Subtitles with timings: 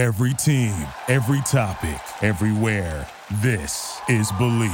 [0.00, 0.72] Every team,
[1.08, 3.06] every topic, everywhere.
[3.42, 4.70] This is BLEAV.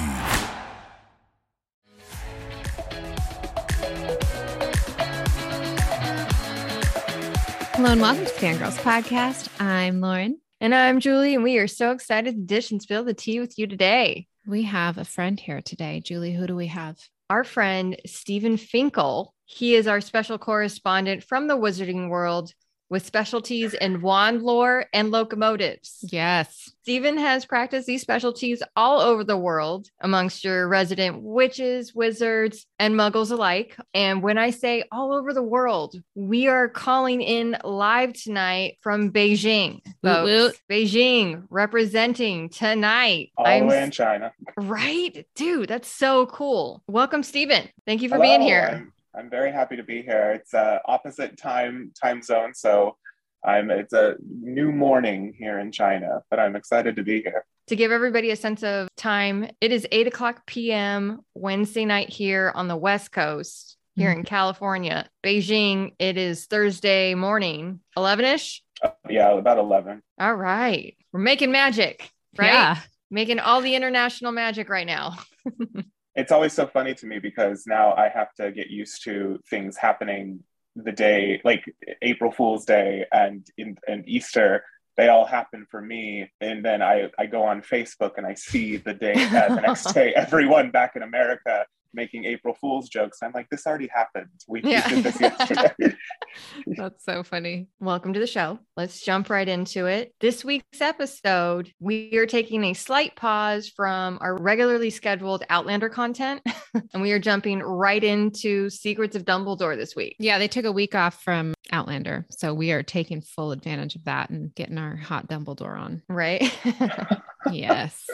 [7.74, 9.48] Hello and welcome to the Fangirls Podcast.
[9.60, 10.40] I'm Lauren.
[10.60, 13.58] And I'm Julie, and we are so excited to dish and spill the tea with
[13.58, 14.28] you today.
[14.46, 16.02] We have a friend here today.
[16.04, 17.00] Julie, who do we have?
[17.30, 19.34] Our friend, Stephen Finkel.
[19.44, 22.52] He is our special correspondent from the Wizarding World
[22.88, 25.98] with specialties in wand lore and locomotives.
[26.02, 26.70] Yes.
[26.82, 32.94] Stephen has practiced these specialties all over the world amongst your resident witches, wizards, and
[32.94, 33.76] muggles alike.
[33.92, 39.10] And when I say all over the world, we are calling in live tonight from
[39.10, 39.80] Beijing.
[40.02, 40.52] Woot woot.
[40.52, 40.62] Folks.
[40.70, 43.32] Beijing representing tonight.
[43.36, 44.32] all I'm the way in China.
[44.56, 45.68] right, dude.
[45.68, 46.82] That's so cool.
[46.86, 47.68] Welcome, Stephen.
[47.84, 48.92] Thank you for being here.
[49.16, 50.32] I'm, I'm very happy to be here.
[50.32, 52.96] It's uh, opposite time time zone, so
[53.44, 53.70] I'm.
[53.70, 57.44] It's a new morning here in China, but I'm excited to be here.
[57.68, 61.20] to give everybody a sense of time, it is 8 o'clock p.m.
[61.34, 64.20] Wednesday night here on the West Coast, here Mm-hmm.
[64.20, 65.08] in California.
[65.24, 68.62] Beijing, it is Thursday morning, 11 ish.
[68.82, 70.02] Uh, yeah, about eleven.
[70.20, 70.96] All right.
[71.12, 72.52] We're making magic, right?
[72.52, 72.78] Yeah.
[73.10, 75.16] Making all the international magic right now.
[76.16, 79.76] It's always so funny to me because now I have to get used to things
[79.76, 80.40] happening
[80.74, 81.64] the day, like
[82.02, 84.64] April Fool's Day and in and Easter.
[84.96, 88.78] They all happen for me, and then I I go on Facebook and I see
[88.78, 93.18] the day uh, the next day everyone back in America making April Fool's jokes.
[93.22, 94.28] I'm like, this already happened.
[94.46, 94.86] We, we Yeah.
[94.88, 95.72] did this yesterday.
[96.76, 97.68] That's so funny.
[97.80, 98.58] Welcome to the show.
[98.76, 100.12] Let's jump right into it.
[100.20, 106.42] This week's episode, we are taking a slight pause from our regularly scheduled Outlander content,
[106.92, 110.16] and we are jumping right into Secrets of Dumbledore this week.
[110.18, 112.26] Yeah, they took a week off from Outlander.
[112.30, 116.02] So we are taking full advantage of that and getting our hot Dumbledore on.
[116.08, 116.42] Right?
[117.52, 118.08] Yes.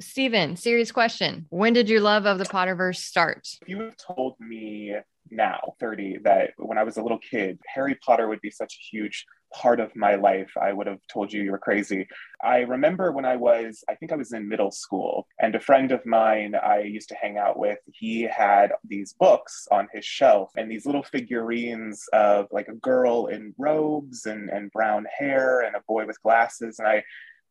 [0.00, 1.46] Steven, serious question.
[1.50, 3.48] When did your love of the Potterverse start?
[3.60, 4.94] if you have told me
[5.30, 8.96] now 30 that when i was a little kid harry potter would be such a
[8.96, 10.52] huge part of my life.
[10.60, 12.06] I would have told you you were crazy.
[12.42, 15.90] I remember when i was i think i was in middle school and a friend
[15.90, 20.52] of mine i used to hang out with he had these books on his shelf
[20.56, 25.74] and these little figurines of like a girl in robes and, and brown hair and
[25.74, 27.02] a boy with glasses and i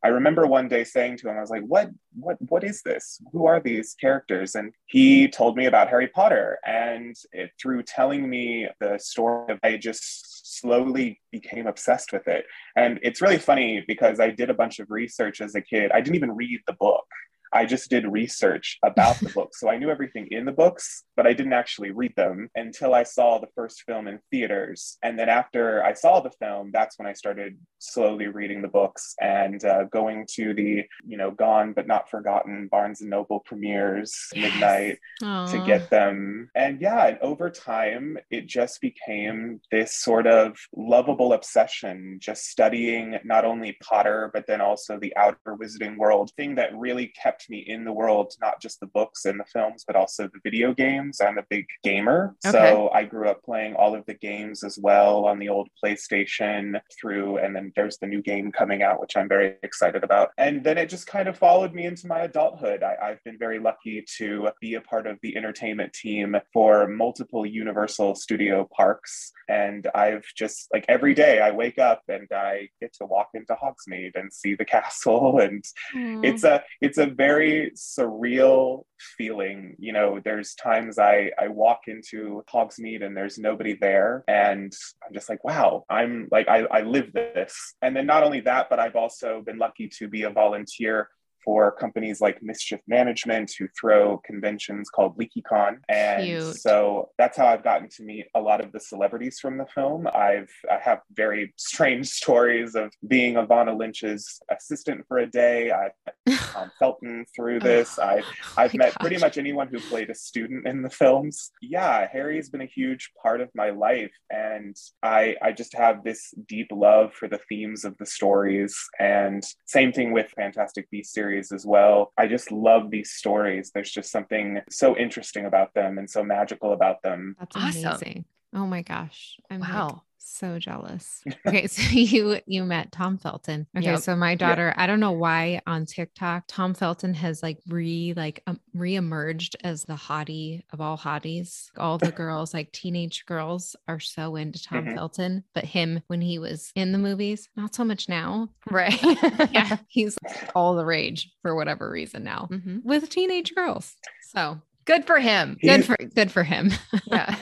[0.04, 3.20] I remember one day saying to him, I was like, what, what, what is this?
[3.32, 4.56] Who are these characters?
[4.56, 6.60] And he told me about Harry Potter.
[6.66, 12.46] And it, through telling me the story, I just slowly became obsessed with it.
[12.76, 15.92] And it's really funny because I did a bunch of research as a kid.
[15.92, 17.06] I didn't even read the book.
[17.54, 19.56] I just did research about the book.
[19.56, 23.04] So I knew everything in the books, but I didn't actually read them until I
[23.04, 24.98] saw the first film in theaters.
[25.04, 29.16] And then after I saw the film, that's when I started slowly reading the books
[29.22, 34.16] and uh, going to the, you know, Gone but Not Forgotten Barnes and Noble premieres
[34.36, 36.50] midnight to get them.
[36.56, 43.20] And yeah, and over time, it just became this sort of lovable obsession, just studying
[43.24, 47.60] not only Potter, but then also the outer wizarding world, thing that really kept me
[47.60, 51.20] in the world, not just the books and the films, but also the video games.
[51.22, 52.36] I'm a big gamer.
[52.44, 56.80] So I grew up playing all of the games as well on the old PlayStation
[57.00, 60.32] through, and then there's the new game coming out, which I'm very excited about.
[60.38, 62.84] And then it just kind of followed me into my adulthood.
[62.84, 67.46] I, I've been very lucky to be a part of the entertainment team for multiple
[67.46, 69.32] Universal Studio parks.
[69.50, 73.56] And I've just like every day I wake up and I get to walk into
[73.56, 75.40] Hogsmeade and see the castle.
[75.48, 75.64] And
[75.96, 76.22] Aw.
[76.24, 77.27] it's a it's a very
[77.76, 78.84] surreal
[79.18, 79.76] feeling.
[79.80, 84.24] You know, there's times I I walk into Hogsmeade and there's nobody there.
[84.28, 84.74] And
[85.06, 87.76] I'm just like, wow, I'm like I, I live this.
[87.82, 91.10] And then not only that, but I've also been lucky to be a volunteer
[91.48, 95.78] for companies like Mischief Management who throw conventions called LeakyCon.
[95.88, 96.58] And Cute.
[96.58, 100.10] so that's how I've gotten to meet a lot of the celebrities from the film.
[100.14, 105.72] I've I have very strange stories of being Evanna Lynch's assistant for a day.
[105.72, 105.94] I've
[106.28, 107.98] met Tom Felton through oh, this.
[107.98, 111.52] I've oh I've my met pretty much anyone who played a student in the films.
[111.62, 116.34] Yeah, Harry's been a huge part of my life, and I I just have this
[116.46, 118.76] deep love for the themes of the stories.
[119.00, 122.12] And same thing with Fantastic Beasts series as well.
[122.18, 123.72] I just love these stories.
[123.74, 127.36] There's just something so interesting about them and so magical about them.
[127.40, 127.86] That's Awesome.
[127.86, 128.26] amazing.
[128.54, 129.38] Oh my gosh.
[129.50, 130.04] I'm like Wow.
[130.30, 131.22] So jealous.
[131.48, 133.68] Okay, so you you met Tom Felton.
[133.78, 134.00] Okay, Yep.
[134.02, 138.44] so my daughter, I don't know why on TikTok Tom Felton has like re like
[138.48, 141.68] um, re-emerged as the hottie of all hotties.
[141.78, 144.96] All the girls, like teenage girls, are so into Tom Mhm.
[144.96, 148.50] Felton, but him when he was in the movies, not so much now.
[148.72, 149.00] right.
[149.52, 150.18] Yeah, he's
[150.56, 152.84] all the rage for whatever reason now Mhm.
[152.84, 153.96] with teenage girls.
[154.22, 155.58] So Good for him.
[155.60, 156.72] He- good for good for him.
[157.08, 157.36] Yeah.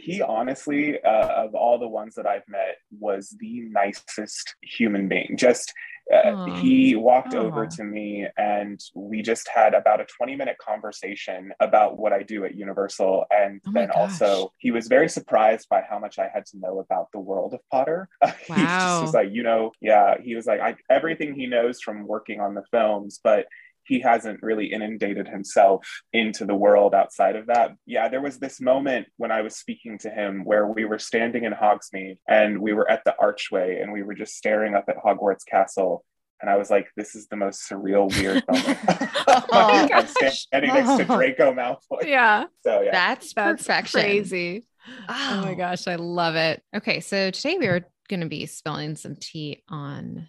[0.00, 5.36] He honestly uh, of all the ones that i've met was the nicest human being.
[5.36, 5.72] Just
[6.12, 11.52] uh, he walked over to me and we just had about a 20 minute conversation
[11.60, 13.24] about what i do at universal.
[13.30, 16.80] And Oh then also he was very surprised by how much i had to know
[16.80, 18.08] about the world of potter.
[18.22, 18.32] Wow.
[18.46, 20.16] he just was like you know yeah.
[20.20, 23.46] He was like I, everything he knows from working on the films but
[23.90, 27.72] he hasn't really inundated himself into the world outside of that.
[27.86, 31.44] Yeah, there was this moment when I was speaking to him where we were standing
[31.44, 34.96] in Hogsmeade and we were at the archway and we were just staring up at
[35.04, 36.04] Hogwarts Castle.
[36.40, 38.78] And I was like, this is the most surreal, weird moment.
[38.86, 41.16] Oh, oh my I'm standing next to Oh.
[41.16, 42.04] Draco Malfoy.
[42.06, 42.44] yeah.
[42.64, 42.92] So yeah.
[42.92, 44.00] That's, That's perfection.
[44.00, 44.66] crazy.
[45.08, 45.54] Oh my Oh.
[45.56, 46.62] gosh, I love it.
[46.74, 50.28] Okay, so today we are going to be spilling some tea on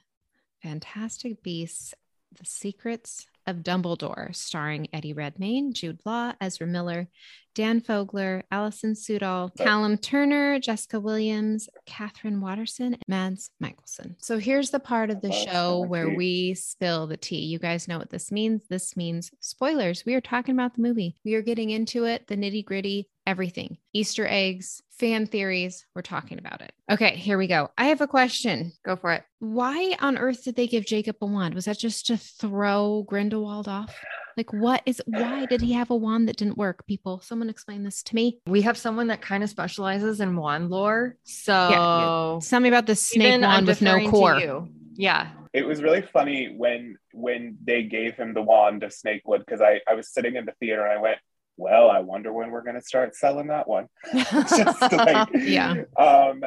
[0.64, 1.94] Fantastic Beasts:
[2.38, 7.08] The Secrets of Dumbledore, starring Eddie Redmayne, Jude Law, Ezra Miller,
[7.54, 9.56] Dan Fogler, Alison Sudol.
[9.58, 14.16] Callum Turner, Jessica Williams, Katherine Waterston, and Mads Mikkelsen.
[14.20, 17.46] So here's the part of the show where we spill the tea.
[17.46, 18.62] You guys know what this means.
[18.70, 20.06] This means spoilers.
[20.06, 21.16] We are talking about the movie.
[21.26, 23.78] We are getting into it, the nitty gritty, everything.
[23.94, 25.86] Easter eggs, fan theories.
[25.96, 26.74] We're talking about it.
[26.92, 27.70] Okay, here we go.
[27.78, 28.74] I have a question.
[28.86, 29.24] Go for it.
[29.40, 31.56] Why on earth did they give Jacob a wand?
[31.56, 33.96] Was that just to throw Grindelwald off?
[34.36, 36.86] Like, what is why did he have a wand that didn't work?
[36.88, 38.40] People, someone explain this to me.
[38.46, 41.16] We have someone that kind of specializes in wand lore.
[41.24, 42.40] So yeah.
[42.50, 44.40] Tell me about the snake Steven, I'm wand with no deferring to core.
[44.40, 44.70] you.
[44.96, 45.30] Yeah.
[45.54, 49.82] it was really funny when when they gave him the wand of Snakewood because I,
[49.90, 51.18] I was sitting in the theater and I went,
[51.62, 53.88] well, I wonder when we're gonna start selling that one.
[54.14, 55.84] Just like, Yeah.
[55.98, 56.44] Um,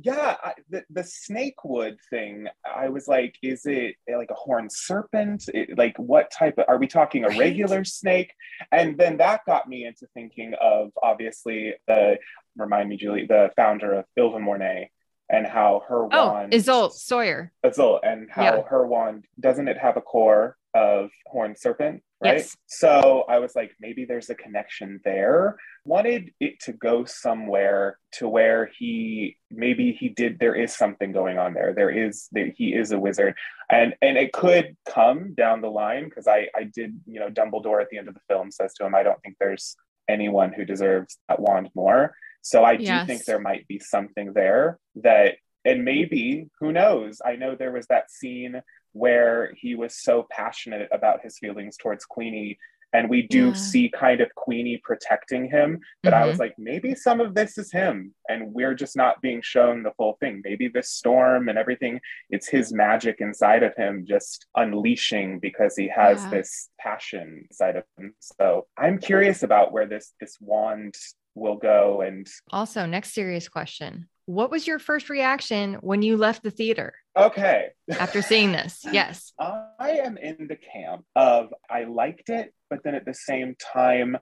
[0.00, 2.46] yeah, I, the the snakewood thing.
[2.64, 5.48] I was like, is it like a horned serpent?
[5.52, 6.66] It- like, what type of?
[6.68, 7.38] Are we talking a Right.
[7.38, 8.32] regular snake?
[8.70, 12.18] And then that got me into thinking of obviously the
[12.56, 14.86] remind me, Julie, the founder of Ilvermorny,
[15.28, 17.52] and how her Oh, wand Isolt Sayre.
[17.64, 18.62] Azul, and how Yeah.
[18.68, 22.38] her wand doesn't it have a core of horned serpent, right?
[22.38, 22.56] Yes.
[22.66, 25.56] So I was like, maybe there's a connection there.
[25.84, 30.38] Wanted it to go somewhere to where he maybe he did.
[30.38, 31.72] There is something going on there.
[31.74, 33.34] There is that he is a wizard,
[33.70, 37.80] and and it could come down the line because I I did you know Dumbledore
[37.80, 39.76] at the end of the film says to him, I don't think there's
[40.08, 42.14] anyone who deserves that wand more.
[42.42, 47.36] So I do think there might be something there that and maybe who knows i
[47.36, 48.62] know there was that scene
[48.92, 52.58] where he was so passionate about his feelings towards queenie
[52.94, 53.52] and we do Yeah.
[53.52, 56.42] see kind of queenie protecting him that i was mm-hmm.
[56.42, 60.16] like maybe some of this is him and we're just not being shown the full
[60.20, 62.00] thing maybe this storm and everything
[62.30, 66.30] it's his magic inside of him just unleashing because he has Yeah.
[66.30, 70.94] this passion inside of him so i'm curious about where this this wand
[71.34, 74.08] will go and Also, next serious question.
[74.26, 77.68] What was your first reaction when you left the theater okay
[77.98, 78.84] after seeing this?
[78.92, 79.32] Yes.
[79.38, 84.16] I am in the camp of I liked it, but then at the same time,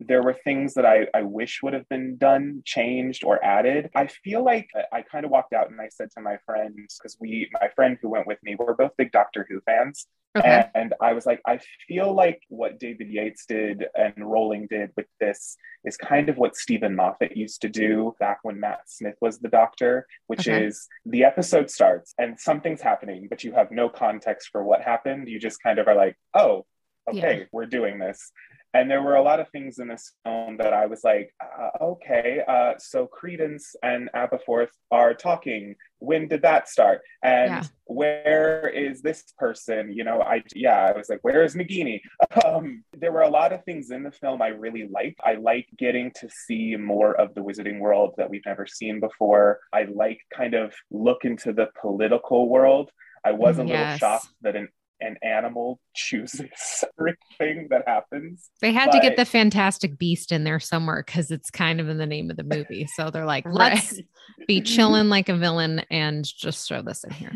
[0.00, 3.90] there were things that I, I wish would have been done, changed, or added.
[3.94, 6.98] I feel like uh, I kind of walked out and I said to my friends,
[6.98, 10.06] because we, my friend who went with me, we're both big Doctor Who fans.
[10.36, 10.64] Okay.
[10.74, 15.06] And I was like, I feel like what David Yates did and Rowling did with
[15.20, 19.38] this is kind of what Steven Moffat used to do back when Matt Smith was
[19.40, 20.64] the doctor, which Okay.
[20.64, 25.28] is the episode starts and something's happening, but you have no context for what happened.
[25.28, 26.64] You just kind of are like, oh,
[27.10, 27.44] okay, Yeah.
[27.52, 28.32] we're doing this.
[28.74, 31.70] And there were a lot of things in this film that I was like, uh,
[31.84, 35.74] okay, uh, so Credence and Aberforth are talking.
[35.98, 37.02] When did that start?
[37.22, 37.62] And Yeah.
[37.84, 39.92] where is this person?
[39.92, 42.00] You know, I yeah, I was like, where is Nagini?
[42.44, 45.20] Um, there were a lot of things in the film I really liked.
[45.22, 49.60] I like getting to see more of the Wizarding world that we've never seen before.
[49.72, 52.90] I like kind of look into the political world.
[53.24, 53.98] I was a little Yes.
[53.98, 54.68] shocked that an
[55.02, 58.50] an animal chooses everything that happens.
[58.60, 61.98] They had to get the Fantastic Beast in there somewhere because it's kind of in
[61.98, 62.86] the name of the movie.
[62.96, 63.98] So they're like, let's
[64.46, 67.32] be chilling like a villain and just throw this in here.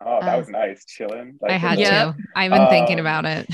[0.00, 1.38] Oh, that Uh, was nice, chilling.
[1.46, 2.12] I had Yeah.
[2.12, 2.16] to.
[2.36, 3.46] I've been thinking Um, about it.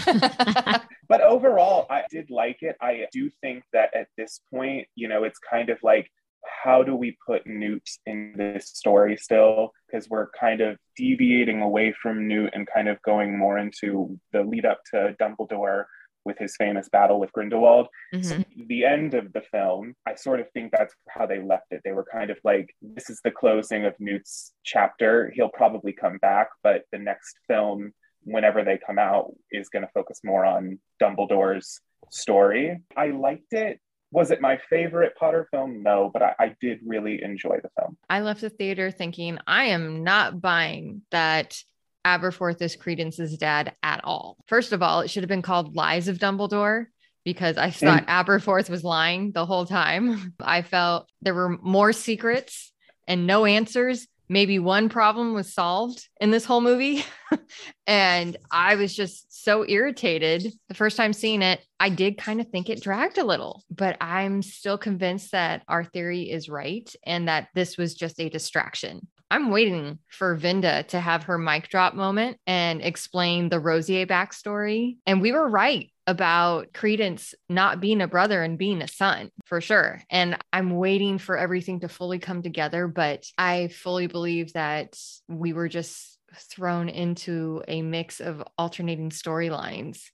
[1.08, 2.76] but overall, I did like it.
[2.80, 6.10] I do think that at this point, you know, it's kind of like
[6.44, 9.72] how do we put Newt in this story still?
[9.86, 14.42] Because we're kind of deviating away from Newt and kind of going more into the
[14.42, 15.84] lead up to Dumbledore
[16.24, 17.88] with his famous battle with Grindelwald.
[18.12, 18.24] Mhm.
[18.24, 21.80] So the end of the film, I sort of think that's how they left it.
[21.84, 25.30] They were kind of like, this is the closing of Newt's chapter.
[25.30, 27.92] He'll probably come back, but the next film,
[28.24, 31.80] whenever they come out, is going to focus more on Dumbledore's
[32.10, 32.78] story.
[32.96, 33.80] I liked it.
[34.10, 35.82] Was it my favorite Potter film?
[35.82, 37.96] No, but I, I did really enjoy the film.
[38.08, 41.58] I left the theater thinking, I am not buying that
[42.06, 44.38] Aberforth is Credence's dad at all.
[44.46, 46.86] First of all, it should have been called Lies of Dumbledore
[47.24, 47.74] because I mm.
[47.74, 50.34] thought Aberforth was lying the whole time.
[50.40, 52.72] I felt there were more secrets
[53.06, 54.06] and no answers.
[54.28, 57.04] Maybe one problem was solved in this whole movie.
[57.86, 61.60] and I was just so irritated the first time seeing it.
[61.80, 65.84] I did kind of think it dragged a little, but I'm still convinced that our
[65.84, 69.08] theory is right and that this was just a distraction.
[69.30, 74.96] I'm waiting for Vinda to have her mic drop moment and explain the Rosier backstory.
[75.06, 79.60] And we were right about Credence not being a brother and being a son for
[79.60, 80.02] sure.
[80.08, 82.88] And I'm waiting for everything to fully come together.
[82.88, 90.04] But I fully believe that we were just thrown into a mix of alternating storylines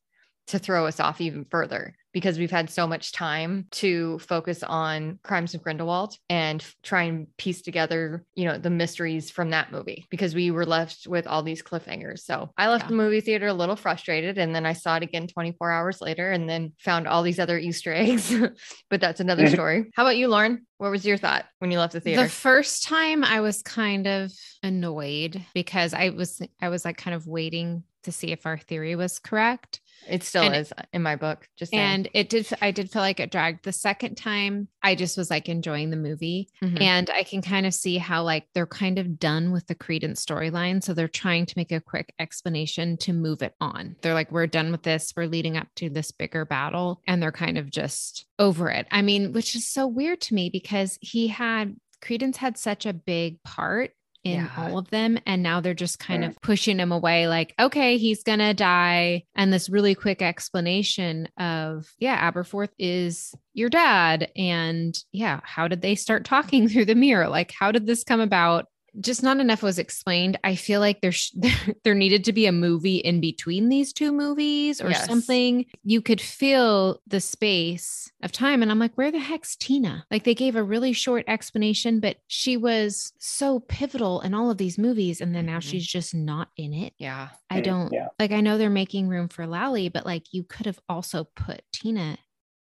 [0.48, 5.18] to throw us off even further because we've had so much time to focus on
[5.22, 10.06] crimes of grindelwald and try and piece together you know the mysteries from that movie
[10.10, 12.20] because we were left with all these cliffhangers.
[12.20, 12.88] So i left Yeah.
[12.88, 16.30] the movie theater a little frustrated and then i saw it again 24 hours later
[16.30, 18.32] and then found all these other easter eggs.
[18.90, 19.90] But that's another story.
[19.94, 20.66] How about you lauren?
[20.78, 22.22] What was your thought when you left the theater?
[22.22, 24.30] The first time I was kind of
[24.62, 28.94] annoyed because I was I was like kind of waiting to see if our theory
[28.96, 29.80] was correct.
[30.08, 31.82] It still and- is in my book just saying.
[31.82, 33.64] And it did I did feel like it dragged.
[33.64, 36.48] The second time I just was like enjoying the movie.
[36.62, 36.80] Mhm.
[36.80, 40.24] And I can kind of see how like they're kind of done with the Credence
[40.24, 40.82] storyline.
[40.82, 43.96] So they're trying to make a quick explanation to move it on.
[44.02, 45.12] They're like, we're done with this.
[45.16, 47.00] We're leading up to this bigger battle.
[47.06, 48.86] And they're kind of just over it.
[48.90, 52.92] I mean, which is so weird to me because he had Credence had such a
[52.92, 53.92] big part
[54.24, 54.48] in Yeah.
[54.56, 55.18] all of them.
[55.26, 59.24] And now they're just kind of pushing him away, like, okay, he's gonna die.
[59.34, 64.30] And this really quick explanation of, yeah, Aberforth is your dad.
[64.36, 67.28] And yeah, how did they start talking through the mirror?
[67.28, 68.66] Like, how did this come about?
[69.00, 70.38] Just not enough was explained.
[70.44, 71.32] I feel like there sh-
[71.84, 75.06] there needed to be a movie in between these two movies or Yes.
[75.06, 75.66] something.
[75.82, 80.06] You could feel the space of time, and I'm like, where the heck's Tina?
[80.10, 84.58] Like they gave a really short explanation, but she was so pivotal in all of
[84.58, 85.62] these movies, and then now Mhm.
[85.62, 86.92] she's just not in it.
[86.98, 88.08] yeah I don't yeah.
[88.18, 88.32] like.
[88.32, 92.16] I know they're making room for Lally, but like you could have also put Tina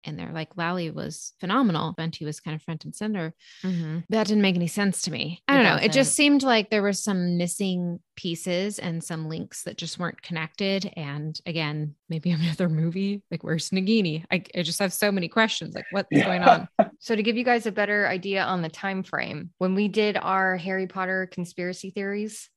[0.04, 0.30] in there.
[0.32, 1.94] Like Lally was phenomenal.
[1.96, 3.34] Venti was kind of front and center.
[3.62, 4.04] Mhm.
[4.08, 5.42] That didn't make any sense to me.
[5.48, 5.74] I don't know.
[5.76, 5.92] It doesn't.
[5.92, 10.92] just seemed like there was some missing pieces and some links that just weren't connected.
[10.96, 13.22] And again, maybe another movie.
[13.30, 14.24] Like where's Nagini?
[14.30, 15.74] I, I just have so many questions.
[15.74, 16.24] Like what's Yeah.
[16.24, 16.68] going on?
[17.04, 20.16] So to give you guys a better idea on the time frame, when we did
[20.16, 22.48] our Harry Potter conspiracy theories,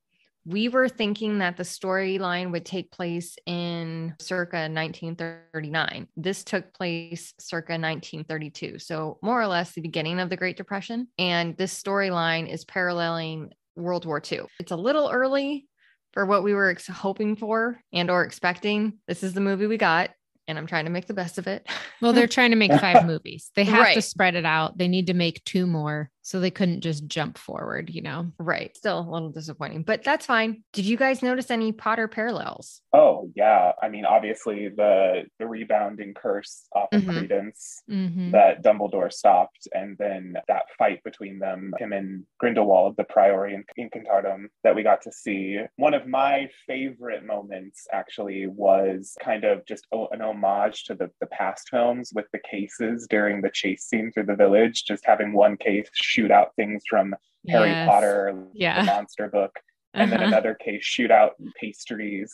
[0.46, 6.08] we were thinking that the storyline would take place in circa 1939.
[6.16, 8.78] This took place circa 1932.
[8.80, 11.08] So more or less the beginning of the Great Depression.
[11.18, 14.42] And this storyline is paralleling World War II.
[14.60, 15.68] It's a little early
[16.14, 19.00] for what we were ex- hoping for and or expecting.
[19.08, 20.12] This is the movie we got
[20.48, 21.68] and I'm trying to make the best of it.
[22.02, 23.52] Well, they're trying to make five movies.
[23.56, 24.78] They have to spread it out.
[24.78, 26.12] They need to make two more.
[26.26, 28.32] So they couldn't just jump forward, you know?
[28.40, 28.76] Right.
[28.76, 30.64] Still a little disappointing, but that's fine.
[30.74, 32.82] Did you guys notice any Potter parallels?
[32.94, 37.14] Oh yeah, I mean obviously the the rebounding curse off of Mhm.
[37.14, 38.32] Credence Mhm.
[38.32, 43.64] that Dumbledore stopped, and then that fight between them, him and Grindelwald, the Priori and
[43.78, 45.60] Incantatem that we got to see.
[45.76, 51.12] One of my favorite moments actually was kind of just o- an homage to the
[51.20, 55.32] the past films with the cases during the chase scene through the village, just having
[55.34, 57.14] one case shoot out things from
[57.50, 58.80] Harry Potter, Yeah.
[58.82, 59.60] the monster book,
[59.94, 60.28] and then Uh-huh.
[60.30, 62.34] another case shoot out pastries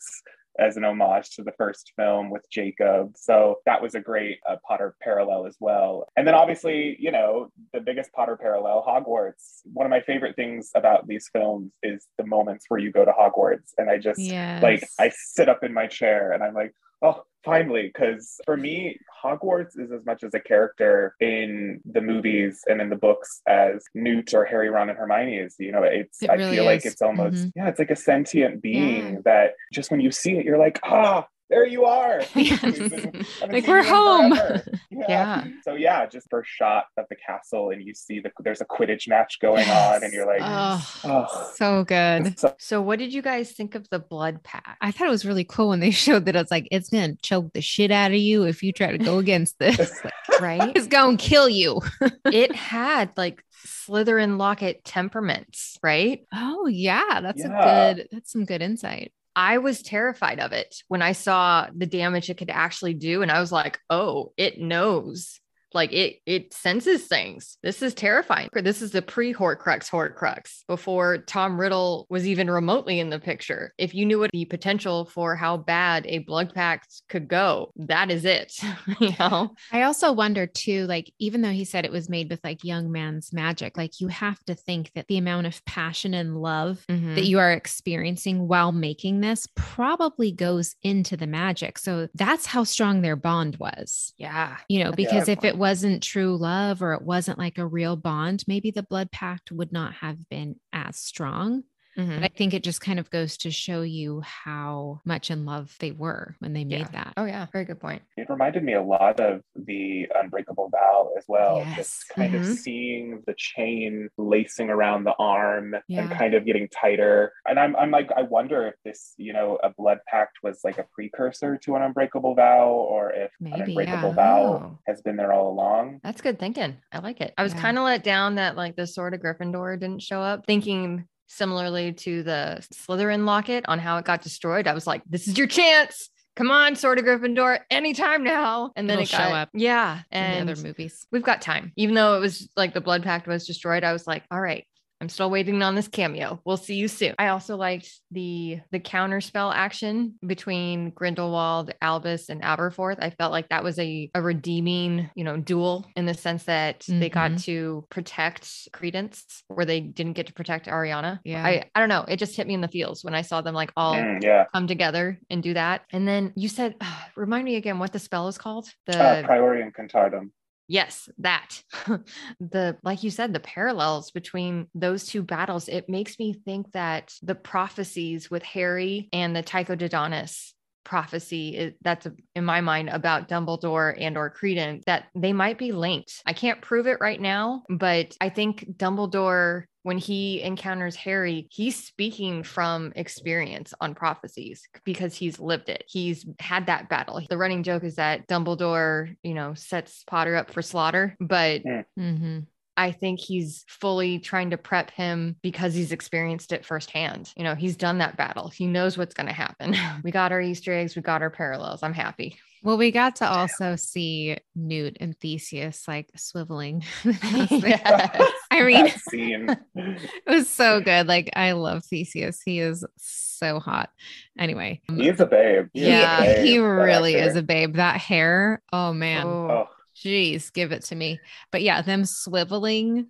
[0.59, 3.13] as an homage to the first film with Jacob.
[3.15, 6.07] So that was a great uh, Potter parallel as well.
[6.17, 9.61] And then obviously, you know, the biggest Potter parallel, Hogwarts.
[9.71, 13.11] One of my favorite things about these films is the moments where you go to
[13.13, 14.61] Hogwarts and I just Yes.
[14.61, 17.91] like I sit up in my chair and I'm like, oh, finally.
[17.93, 22.89] Because for me, Hogwarts is as much as a character in the movies and in
[22.89, 25.55] the books as Newt or Harry, Ron, and Hermione is.
[25.59, 27.51] You know, it's It I really feel like it's almost Mhm.
[27.55, 29.19] yeah, it's like a sentient being Yeah.
[29.25, 31.27] that just when you see it, you're like, ah.
[31.51, 32.21] There you are.
[32.35, 32.61] Yes.
[32.89, 34.35] Been- Like, we're home.
[34.35, 34.63] forever.
[35.09, 35.45] Yeah.
[35.63, 39.07] So yeah, just first shot of the castle, and you see the there's a Quidditch
[39.07, 42.37] match going on, and you're like, oh, oh, so good.
[42.39, 44.77] so So, what did you guys think of the blood pact?
[44.79, 47.51] I thought it was really cool when they showed that it's like it's gonna choke
[47.53, 49.79] the shit out of you if you try to go against this.
[50.03, 50.71] Like, right?
[50.75, 51.81] it's gonna kill you.
[52.25, 56.21] it had like Slytherin Locket temperaments, right?
[56.33, 57.89] Oh yeah, that's Yeah.
[57.89, 58.07] a good.
[58.11, 59.11] That's some good insight.
[59.35, 63.21] I was terrified of it when I saw the damage it could actually do.
[63.21, 65.40] And I was like, oh, it knows.
[65.73, 67.57] Like it it senses things.
[67.63, 68.49] This is terrifying.
[68.53, 73.73] This is the pre-Horcrux Horcrux before Tom Riddle was even remotely in the picture.
[73.77, 78.11] If you knew what the potential for how bad a blood pact could go, that
[78.11, 78.53] is it.
[78.99, 79.53] you know?
[79.71, 82.91] I also wonder too, like, even though he said it was made with like young
[82.91, 87.15] man's magic, like you have to think that the amount of passion and love Mm-hmm.
[87.15, 91.77] that you are experiencing while making this probably goes into the magic.
[91.77, 94.13] So that's how strong their bond was.
[94.17, 94.57] yeah.
[94.67, 95.57] You know, because good if it.
[95.61, 99.71] Wasn't true love or it wasn't like a real bond, maybe the blood pact would
[99.71, 101.63] not have been as strong.
[101.97, 102.21] Mhm.
[102.21, 105.75] But I think it just kind of goes to show you how much in love
[105.79, 106.87] they were when they made Yeah.
[106.91, 107.13] that.
[107.17, 108.01] Oh yeah, very good point.
[108.17, 111.57] it reminded me a lot of the Unbreakable Vow as well.
[111.57, 111.75] Yes.
[111.75, 112.39] Just kind Mhm.
[112.41, 116.01] of seeing the chain lacing around the arm Yeah.
[116.01, 117.33] and kind of getting tighter.
[117.47, 120.77] And I'm, I'm like, I wonder if this, you know, a blood pact was like
[120.77, 124.13] a precursor to an Unbreakable Vow, or if an Unbreakable yeah.
[124.15, 124.79] Vow Oh.
[124.87, 125.99] has been there all along.
[126.03, 126.77] That's good thinking.
[126.91, 127.33] I like it.
[127.37, 127.61] I was Yeah.
[127.61, 131.93] kind of let down that like the sword of Gryffindor didn't show up, thinking similarly
[131.93, 134.67] to the Slytherin locket on how it got destroyed.
[134.67, 136.09] I was like, this is your chance.
[136.35, 138.71] Come on, Sword of Gryffindor, anytime now.
[138.75, 139.99] And then It'll it show got, up Yeah.
[140.11, 141.05] in And the other movies.
[141.11, 141.73] we've got time.
[141.75, 144.65] Even though it was like the blood pact was destroyed, I was like, all right,
[145.01, 146.39] I'm still waiting on this cameo.
[146.45, 147.15] We'll see you soon.
[147.17, 152.97] I also liked the the counter spell action between Grindelwald, Albus, and Aberforth.
[153.01, 156.85] I felt like that was a, a redeeming, you know, duel in the sense that
[156.87, 161.19] they got to protect Credence where they didn't get to protect Ariana.
[161.23, 161.43] Yeah.
[161.43, 162.05] I, I don't know.
[162.07, 164.45] It just hit me in the feels when I saw them like all Mm, yeah.
[164.53, 165.81] come together and do that.
[165.91, 166.75] And then you said,
[167.15, 168.69] remind me again what the spell is called.
[168.85, 170.29] The Uh, Priorium Contardum.
[170.71, 171.63] Yes, that.
[172.39, 177.13] the like you said, the parallels between those two battles, it makes me think that
[177.21, 183.27] the prophecies with Harry and the Tycho Tychodonus prophecy is, that's in my mind about
[183.27, 186.21] Dumbledore and or Credence that they might be linked.
[186.25, 191.83] I can't prove it right now, but I think Dumbledore when he encounters Harry, he's
[191.83, 195.83] speaking from experience on prophecies because he's lived it.
[195.87, 197.21] He's had that battle.
[197.27, 201.61] The running joke is that Dumbledore, you know, sets Potter up for slaughter, but
[201.97, 202.39] Mm-hmm.
[202.77, 207.33] I think he's fully trying to prep him because he's experienced it firsthand.
[207.35, 208.49] You know, he's done that battle.
[208.49, 209.75] He knows what's going to happen.
[210.03, 211.83] we got our Easter eggs, we got our parallels.
[211.83, 212.37] I'm happy.
[212.63, 216.83] Well, we got to also see Newt and Theseus like swiveling.
[217.71, 218.31] Yes.
[218.51, 219.57] I mean, scene.
[219.75, 221.07] it was so good.
[221.07, 222.41] Like, I love Theseus.
[222.43, 223.89] He is so hot.
[224.37, 225.67] Anyway, he's a babe.
[225.73, 227.75] He is a yeah, babe, he that really is a babe.
[227.75, 229.49] That hair, oh man, Oh.
[229.49, 231.19] Oh, jeez, give it to me.
[231.51, 233.07] But yeah, them swiveling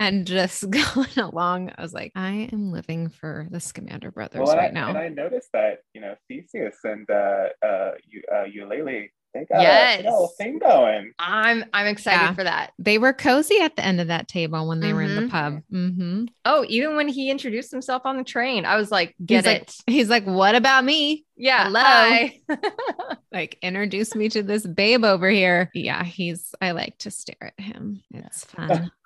[0.00, 1.72] and just going along.
[1.76, 4.88] I was like, I am living for the Scamander brothers well, right I, now.
[4.88, 9.62] and I noticed that you know Theseus and uh, uh, you, uh, Eulalie, they got,
[9.62, 10.00] Yes.
[10.00, 11.12] a little thing going.
[11.18, 12.34] I'm I'm excited Yeah.
[12.34, 12.72] for that.
[12.78, 15.30] they were cozy at the end of that table when they were in the Mhm.
[15.30, 15.62] pub.
[15.70, 19.52] hmm Oh, even when he introduced himself on the train, I was like, get He's
[19.54, 19.58] it.
[19.86, 21.24] like, he's like, what about me?
[21.36, 21.64] yeah.
[21.64, 21.80] hello.
[21.82, 22.40] hi."
[23.32, 25.70] Like, introduce me to this babe over here.
[25.74, 26.54] Yeah, he's.
[26.62, 28.02] I like to stare at him.
[28.12, 28.90] It's fun.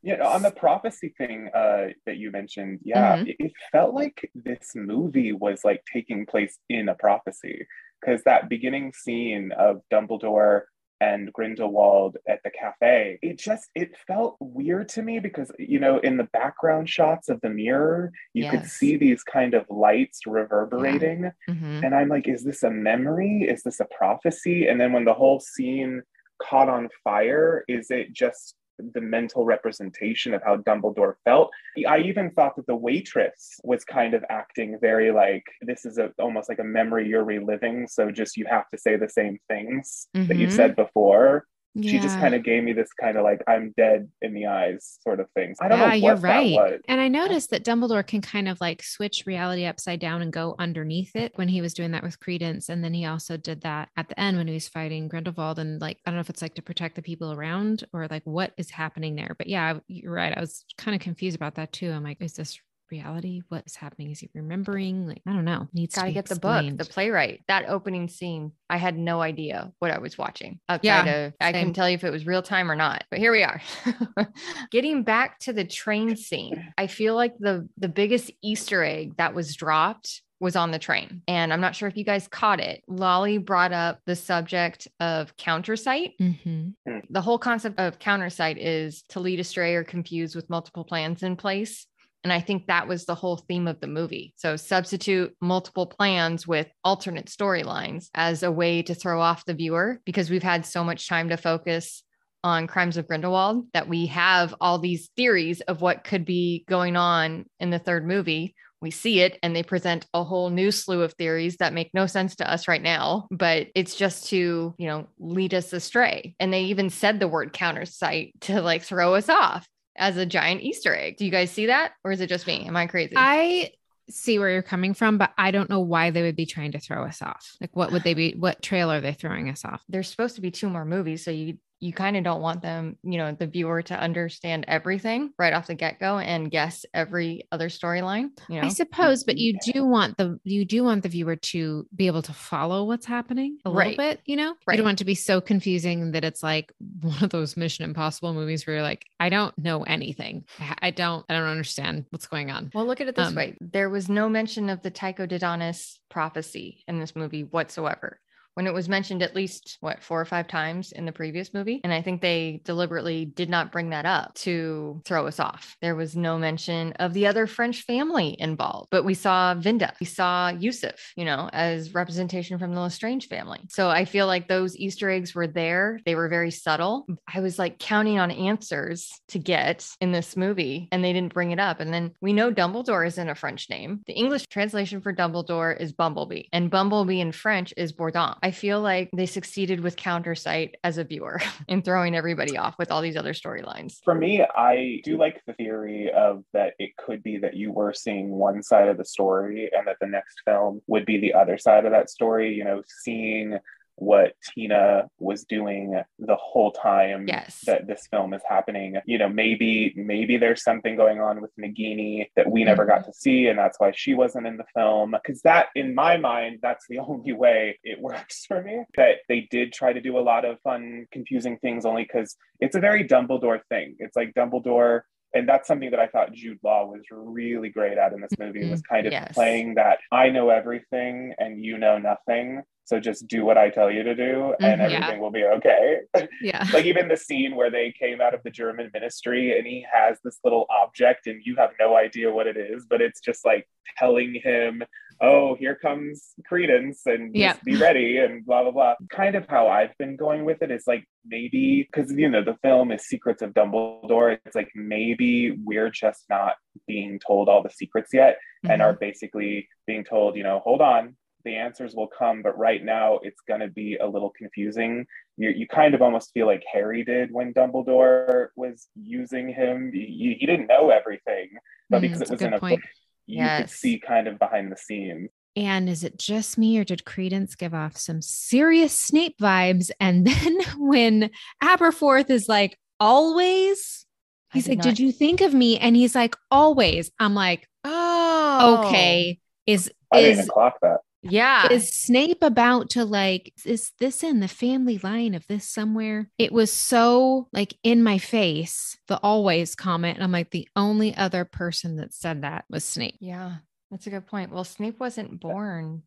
[0.00, 3.28] You know, on the prophecy thing uh, that you mentioned, yeah, Mhm.
[3.30, 7.66] it, it felt like this movie was like taking place in a prophecy
[8.00, 10.62] because that beginning scene of Dumbledore
[11.00, 15.98] and Grindelwald at the cafe, it just it felt weird to me because you know
[15.98, 21.30] in the background shots of the mirror, you could see these kind of lights reverberating,
[21.48, 21.84] Mhm.
[21.84, 23.42] and I'm like, is this a memory?
[23.48, 24.66] Is this a prophecy?
[24.66, 26.02] And then when the whole scene
[26.42, 28.56] caught on fire, is it just
[28.94, 31.50] the mental representation of how Dumbledore felt?
[31.86, 36.12] I even thought that the waitress was kind of acting very like this is a
[36.18, 37.86] almost like a memory you're reliving.
[37.88, 40.56] So just you have to say the same things that you've Mhm.
[40.56, 41.46] said before.
[41.80, 44.98] She just kind of gave me this kind of like I'm dead in the eyes
[45.02, 45.54] sort of thing.
[45.60, 46.52] I don't yeah, know you're right.
[46.52, 46.80] was.
[46.88, 50.56] And I noticed that Dumbledore can kind of like switch reality upside down and go
[50.58, 52.68] underneath it when he was doing that with Credence.
[52.68, 55.58] And then he also did that at the end when he was fighting Grindelwald.
[55.58, 58.24] And like, I don't know if it's like to protect the people around or like
[58.24, 59.36] what is happening there.
[59.38, 60.36] But yeah, you're right.
[60.36, 61.92] I was kind of confused about that too.
[61.92, 62.58] I'm like, is this
[62.90, 63.42] reality?
[63.48, 64.10] What is happening?
[64.10, 65.06] Is he remembering?
[65.06, 65.68] Like, I don't know.
[65.72, 67.42] Needs Got to to be get the book, the playwright.
[67.48, 70.60] That opening scene, I had no idea what I was watching.
[70.68, 71.60] Outside Yeah, of, I same.
[71.60, 73.04] couldn't tell you if it was real time or not.
[73.10, 73.60] But here we are.
[74.70, 79.34] Getting back to the train scene, I feel like the the biggest Easter egg that
[79.34, 81.20] was dropped was on the train.
[81.26, 82.84] And I'm not sure if you guys caught it.
[82.86, 86.74] Lally brought up the subject of countersight Mhm.
[87.10, 91.34] the whole concept of countersight is to lead astray or confuse with multiple plans in
[91.34, 91.87] place.
[92.24, 94.34] And I think that was the whole theme of the movie.
[94.36, 100.00] So substitute multiple plans with alternate storylines as a way to throw off the viewer
[100.04, 102.02] because we've had so much time to focus
[102.44, 106.96] on Crimes of Grindelwald that we have all these theories of what could be going
[106.96, 108.54] on in the third movie.
[108.80, 112.06] We see it and they present a whole new slew of theories that make no
[112.06, 116.36] sense to us right now, but it's just to, you know, lead us astray.
[116.38, 120.26] And they even said the word counter countersight to like throw us off as a
[120.26, 121.16] giant Easter egg.
[121.16, 121.92] Do you guys see that?
[122.04, 122.66] Or is it just me?
[122.66, 123.14] Am I crazy?
[123.16, 123.72] I
[124.10, 126.80] see where you're coming from, but I don't know why they would be trying to
[126.80, 127.56] throw us off.
[127.60, 128.32] Like, what would they be?
[128.32, 129.82] What trail are they throwing us off?
[129.88, 131.24] There's supposed to be two more movies.
[131.24, 135.30] So you you kind of don't want them, you know, the viewer to understand everything
[135.38, 138.30] right off the get-go and guess every other storyline.
[138.48, 141.86] You know, I suppose, but you do want the you do want the viewer to
[141.94, 143.96] be able to follow what's happening a Right.
[143.96, 144.48] little bit, you know?
[144.50, 144.76] You Right.
[144.76, 148.34] don't want it to be so confusing that it's like one of those Mission Impossible
[148.34, 150.44] movies where you're like, I don't know anything.
[150.58, 152.70] I- I don't I don't understand what's going on.
[152.74, 153.56] Well, look at it this Um, way.
[153.60, 158.20] There was no mention of the Tycho Dodonus prophecy in this movie whatsoever.
[158.58, 161.80] When it was mentioned at least, what, four or five times in the previous movie.
[161.84, 165.76] And I think they deliberately did not bring that up to throw us off.
[165.80, 170.06] There was no mention of the other French family involved, but we saw Vinda, we
[170.06, 173.60] saw Yusuf, you know, as representation from the Lestrange family.
[173.68, 176.00] So I feel like those Easter eggs were there.
[176.04, 177.06] They were very subtle.
[177.32, 181.52] I was like counting on answers to get in this movie, and they didn't bring
[181.52, 181.78] it up.
[181.78, 184.00] And then we know Dumbledore isn't a French name.
[184.08, 188.34] The English translation for Dumbledore is Bumblebee, and Bumblebee in French is Bourdon.
[188.48, 192.90] I feel like they succeeded with countersight as a viewer in throwing everybody off with
[192.90, 193.98] all these other storylines.
[194.02, 197.92] For me, I do like the theory of that it could be that you were
[197.92, 201.58] seeing one side of the story and that the next film would be the other
[201.58, 203.58] side of that story, you know, seeing
[203.98, 207.62] what Tina was doing the whole time Yes.
[207.66, 208.96] that this film is happening.
[209.06, 213.10] You know, maybe maybe there's something going on with Nagini that we never got mm-hmm.
[213.10, 215.10] to see, and that's why she wasn't in the film.
[215.12, 218.84] Because that, in my mind, that's the only way it works for me.
[218.96, 222.76] That they did try to do a lot of fun, confusing things, only because it's
[222.76, 223.96] a very Dumbledore thing.
[223.98, 225.02] It's like Dumbledore.
[225.34, 228.68] And that's something that I thought Jude Law was really great at in this movie
[228.70, 228.94] was mm-hmm.
[228.94, 229.34] kind of Yes.
[229.34, 232.62] playing that I know everything and you know nothing.
[232.88, 234.80] So just do what I tell you to do and.
[234.80, 234.86] Yeah.
[234.88, 235.98] everything will be okay.
[236.40, 236.64] Yeah.
[236.72, 240.18] like even the scene where they came out of the German ministry and he has
[240.24, 243.64] this little object and you have no idea what it is, but it's just like
[243.98, 244.82] telling him,
[245.20, 247.52] "Oh, here comes Credence and Yeah.
[247.52, 248.94] just be ready," and blah blah blah.
[249.22, 252.56] Kind of how I've been going with it is like maybe because you know the
[252.66, 254.38] film is Secrets of Dumbledore.
[254.46, 256.54] It's like maybe we're just not
[256.86, 258.38] being told all the secrets yet
[258.70, 258.84] and Mhm.
[258.86, 263.18] are basically being told, you know, hold on, the answers will come, but right now
[263.22, 265.06] it's going to be a little confusing.
[265.36, 269.92] You, you kind of almost feel like Harry did when Dumbledore was using him.
[269.92, 271.50] He, he didn't know everything,
[271.90, 272.80] but Mm, because that's it a was in a point.
[272.80, 272.90] book,
[273.26, 275.30] you could see kind of behind the scenes.
[275.56, 279.90] And is it just me or did Credence give off some serious Snape vibes?
[279.98, 281.30] And then when
[281.62, 284.06] Aberforth is like, always,
[284.52, 285.78] he's did like, not- did you think of me?
[285.78, 287.10] And he's like, always.
[287.18, 289.38] I'm like, Oh, okay.
[289.66, 290.98] Is I didn't even clock that.
[291.22, 291.72] Yeah.
[291.72, 296.30] is Snape about to like, is this in the family line of this somewhere?
[296.38, 300.16] It was so like in my face, the always comment.
[300.16, 303.16] And I'm like, the only other person that said that was Snape.
[303.20, 303.56] Yeah,
[303.90, 304.52] that's a good point.
[304.52, 306.02] Well, Snape wasn't born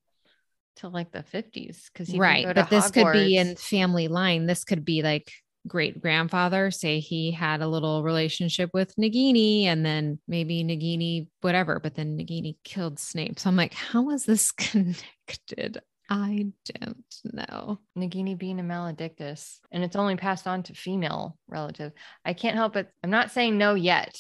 [0.78, 4.45] till like the 50s because he right but to this could be in family line
[4.45, 5.32] this could be like
[5.67, 11.80] great grandfather say he had a little relationship with nagini and then maybe nagini whatever
[11.80, 13.39] but then nagini killed snape.
[13.39, 16.45] So i'm like how is this connected i
[16.76, 21.91] don't know Nagini being a maledictus, and it's only passed on to female relative.
[22.24, 22.89] I can't help it.
[23.04, 24.17] I'm not saying no yet.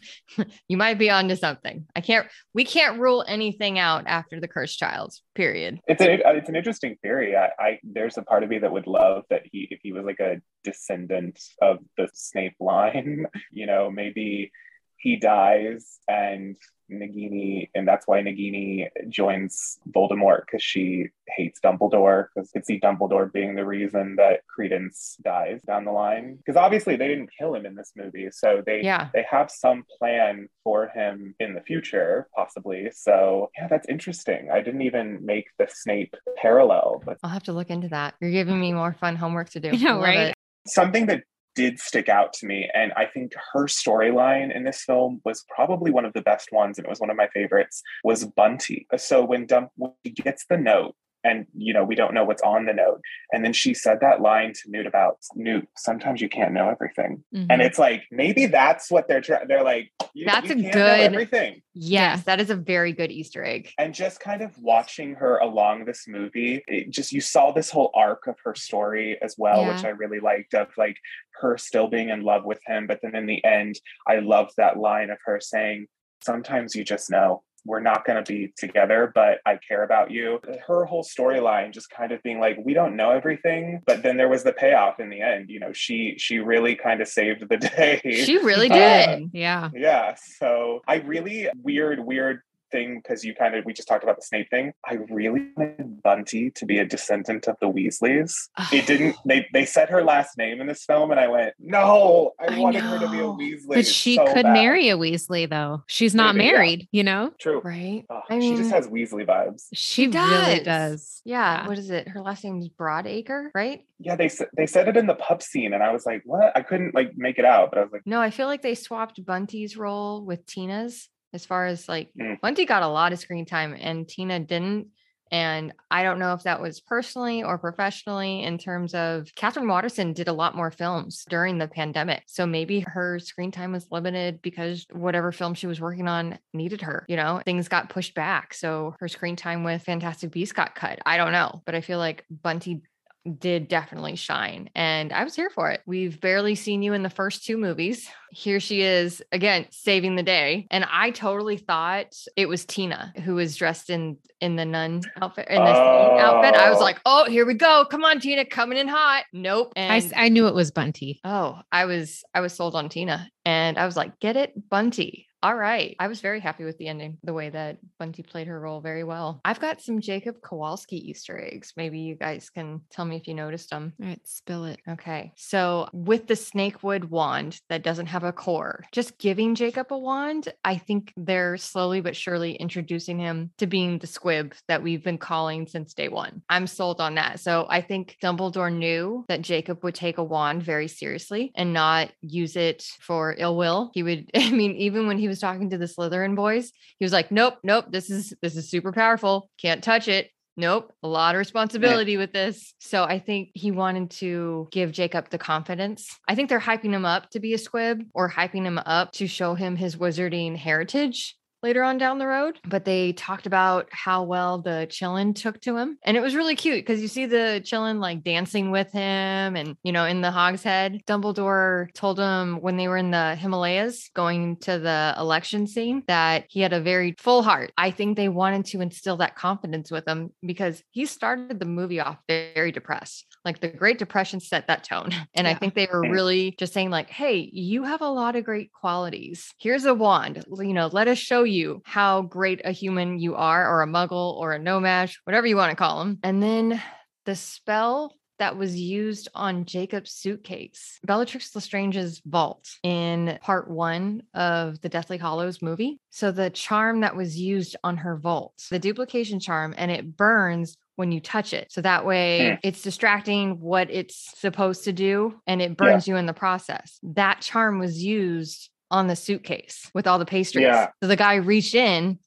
[0.68, 1.86] you might be onto something.
[1.96, 2.26] I can't.
[2.52, 5.14] We can't rule anything out after the cursed child.
[5.34, 5.80] Period.
[5.88, 7.34] It's an uh, it's an interesting theory.
[7.34, 10.04] I, I there's a part of me that would love that he if he was
[10.04, 14.52] like a descendant of the Snape line, you know, maybe
[14.98, 16.56] he dies and
[16.90, 22.80] Nagini, and that's why Nagini joins Voldemort because she hates Dumbledore because you could see
[22.80, 26.36] Dumbledore being the reason that Credence dies down the line.
[26.36, 29.08] Because obviously they didn't kill him in this movie, so they Yeah.
[29.12, 32.90] they have some plan for him in the future, possibly.
[32.92, 34.48] So yeah, that's interesting.
[34.50, 38.14] I didn't even make the Snape parallel, but I'll have to look into that.
[38.20, 39.70] You're giving me more fun homework to do.
[39.72, 40.18] I know, right?
[40.30, 40.34] it.
[40.66, 41.22] something that
[41.58, 45.90] did stick out to me and i think her storyline in this film was probably
[45.90, 48.86] one of the best ones and it was one of my favorites was bunty.
[48.96, 50.94] So when dump when she gets the note
[51.28, 53.00] and you know we don't know what's on the note.
[53.32, 57.22] And then she said that line to newt about newt sometimes you can't know everything.
[57.32, 57.64] And Mhm.
[57.66, 60.80] it's like maybe that's what they're trying they're like you, That's you a can't know
[60.96, 61.62] good- everything.
[61.74, 63.70] Yes, that is a very good Easter egg.
[63.78, 67.90] and just kind of watching her along this movie it just you saw this whole
[67.94, 70.96] arc of her story as well which i really liked of like
[71.40, 73.74] her still being in love with him but then in the end
[74.08, 75.86] i loved that line of her saying
[76.24, 80.40] sometimes you just know we're not going to be together but i care about you
[80.66, 84.28] her whole storyline just kind of being like we don't know everything but then there
[84.28, 87.56] was the payoff in the end you know she she really kind of saved the
[87.76, 88.74] day She really Uh,
[89.16, 89.30] did.
[89.32, 89.70] yeah.
[89.74, 90.14] yeah.
[90.38, 94.22] So I really weird, weird thing because you kind of we just talked about the
[94.22, 94.72] Snape thing.
[94.86, 98.34] I really wanted Bunty to be a descendant of the Weasleys.
[98.72, 99.16] It didn't.
[99.24, 102.58] They they said her last name in this film, and I went, no, I, I
[102.58, 103.66] wanted her to be a know, Weasley.
[103.68, 104.52] But she so could bad.
[104.52, 105.82] marry a Weasley though.
[105.86, 106.52] She's not Maybe, yeah.
[106.52, 107.32] married, you know?
[107.38, 107.60] True.
[107.64, 108.04] right?
[108.10, 109.66] Oh, I she just has Weasley vibes.
[109.74, 110.62] She, really does.
[110.64, 111.22] does.
[111.24, 111.38] Yeah.
[111.62, 111.68] Yeah.
[111.68, 112.08] What is it?
[112.08, 113.84] Her last name's Broadacre, right?
[114.00, 116.56] Yeah, they s- they said it in the pub scene, and I was like, what?
[116.56, 118.74] I couldn't like make it out, but I was like, No, I feel like they
[118.74, 122.40] swapped Bunty's role with Tina's as far as like Mm.
[122.40, 124.88] Bunty got a lot of screen time and Tina didn't.
[125.30, 130.14] And I don't know if that was personally or professionally in terms of Katherine Waterston
[130.14, 132.22] did a lot more films during the pandemic.
[132.26, 136.80] So maybe her screen time was limited because whatever film she was working on needed
[136.80, 137.04] her.
[137.08, 138.54] You know, things got pushed back.
[138.54, 140.98] So her screen time with Fantastic Beasts got cut.
[141.04, 141.60] I don't know.
[141.66, 142.80] But I feel like Bunty
[143.28, 145.80] did definitely shine and I was here for it.
[145.86, 148.08] We've barely seen you in the first two movies.
[148.32, 153.36] Here she is again saving the day and I totally thought it was Tina who
[153.36, 156.54] was dressed in in the nun outfit in the saint outfit.
[156.54, 156.82] I was Oh.
[156.82, 157.86] like, "Oh, here we go.
[157.90, 159.72] Come on Tina, coming in hot." Nope.
[159.76, 161.20] And I, I knew it was Bunty.
[161.24, 165.27] Oh, I was I was sold on Tina and I was like, get it, Bunty.
[165.42, 165.94] All right.
[166.00, 169.04] I was very happy with the ending, the way that Bunty played her role very
[169.04, 169.40] well.
[169.44, 171.72] I've got some Jacob Kowalski Easter eggs.
[171.76, 173.92] Maybe you guys can tell me if you noticed them.
[174.00, 174.80] All right, spill it.
[174.88, 175.32] Okay.
[175.36, 180.52] So with the snakewood wand that doesn't have a core, just giving Jacob a wand,
[180.64, 185.18] I think they're slowly but surely introducing him to being the squib that we've been
[185.18, 186.42] calling since day one.
[186.48, 187.38] I'm sold on that.
[187.38, 192.10] So I think Dumbledore knew that Jacob would take a wand very seriously and not
[192.22, 193.92] use it for ill will.
[193.94, 197.12] He would, I mean, even when he was talking to the Slytherin boys, he was
[197.12, 199.50] like, Nope, nope, this is this is super powerful.
[199.60, 200.30] Can't touch it.
[200.58, 202.74] Nope, a lot of responsibility with this.
[202.80, 206.18] So I think he wanted to give Jacob the confidence.
[206.26, 209.28] I think they're hyping him up to be a squib or hyping him up to
[209.28, 212.58] show him his wizarding heritage later on down the road.
[212.66, 215.98] But they talked about how well the Qilin took to him.
[216.02, 219.76] And it was really cute because you see the Qilin like dancing with him and,
[219.82, 221.02] you know, in the Hog's Head.
[221.06, 226.44] Dumbledore told him when they were in the Himalayas going to the election scene that
[226.48, 227.72] he had a very full heart.
[227.76, 232.00] I think they wanted to instill that confidence with him because he started the movie
[232.00, 233.26] off very depressed.
[233.48, 235.10] Like the Great Depression set that tone.
[235.34, 238.44] And I think they were really just saying, like, hey, you have a lot of
[238.44, 239.54] great qualities.
[239.58, 240.44] Here's a wand.
[240.50, 244.34] You know, let us show you how great a human you are, or a muggle,
[244.34, 246.18] or a No-Maj, whatever you want to call them.
[246.22, 246.82] And then
[247.24, 254.80] the spell that was used on Jacob's suitcase, Bellatrix Lestrange's vault in part one of
[254.80, 256.00] the Deathly Hallows movie.
[256.10, 260.76] So the charm that was used on her vault, the duplication charm, and it burns
[260.98, 261.70] when you touch it.
[261.70, 262.54] So that way Hmm.
[262.64, 266.98] it's distracting what it's supposed to do and it burns you in the process.
[267.04, 270.64] That charm was used on the suitcase with all the pastries.
[270.64, 270.88] Yeah.
[271.00, 272.18] So the guy reached in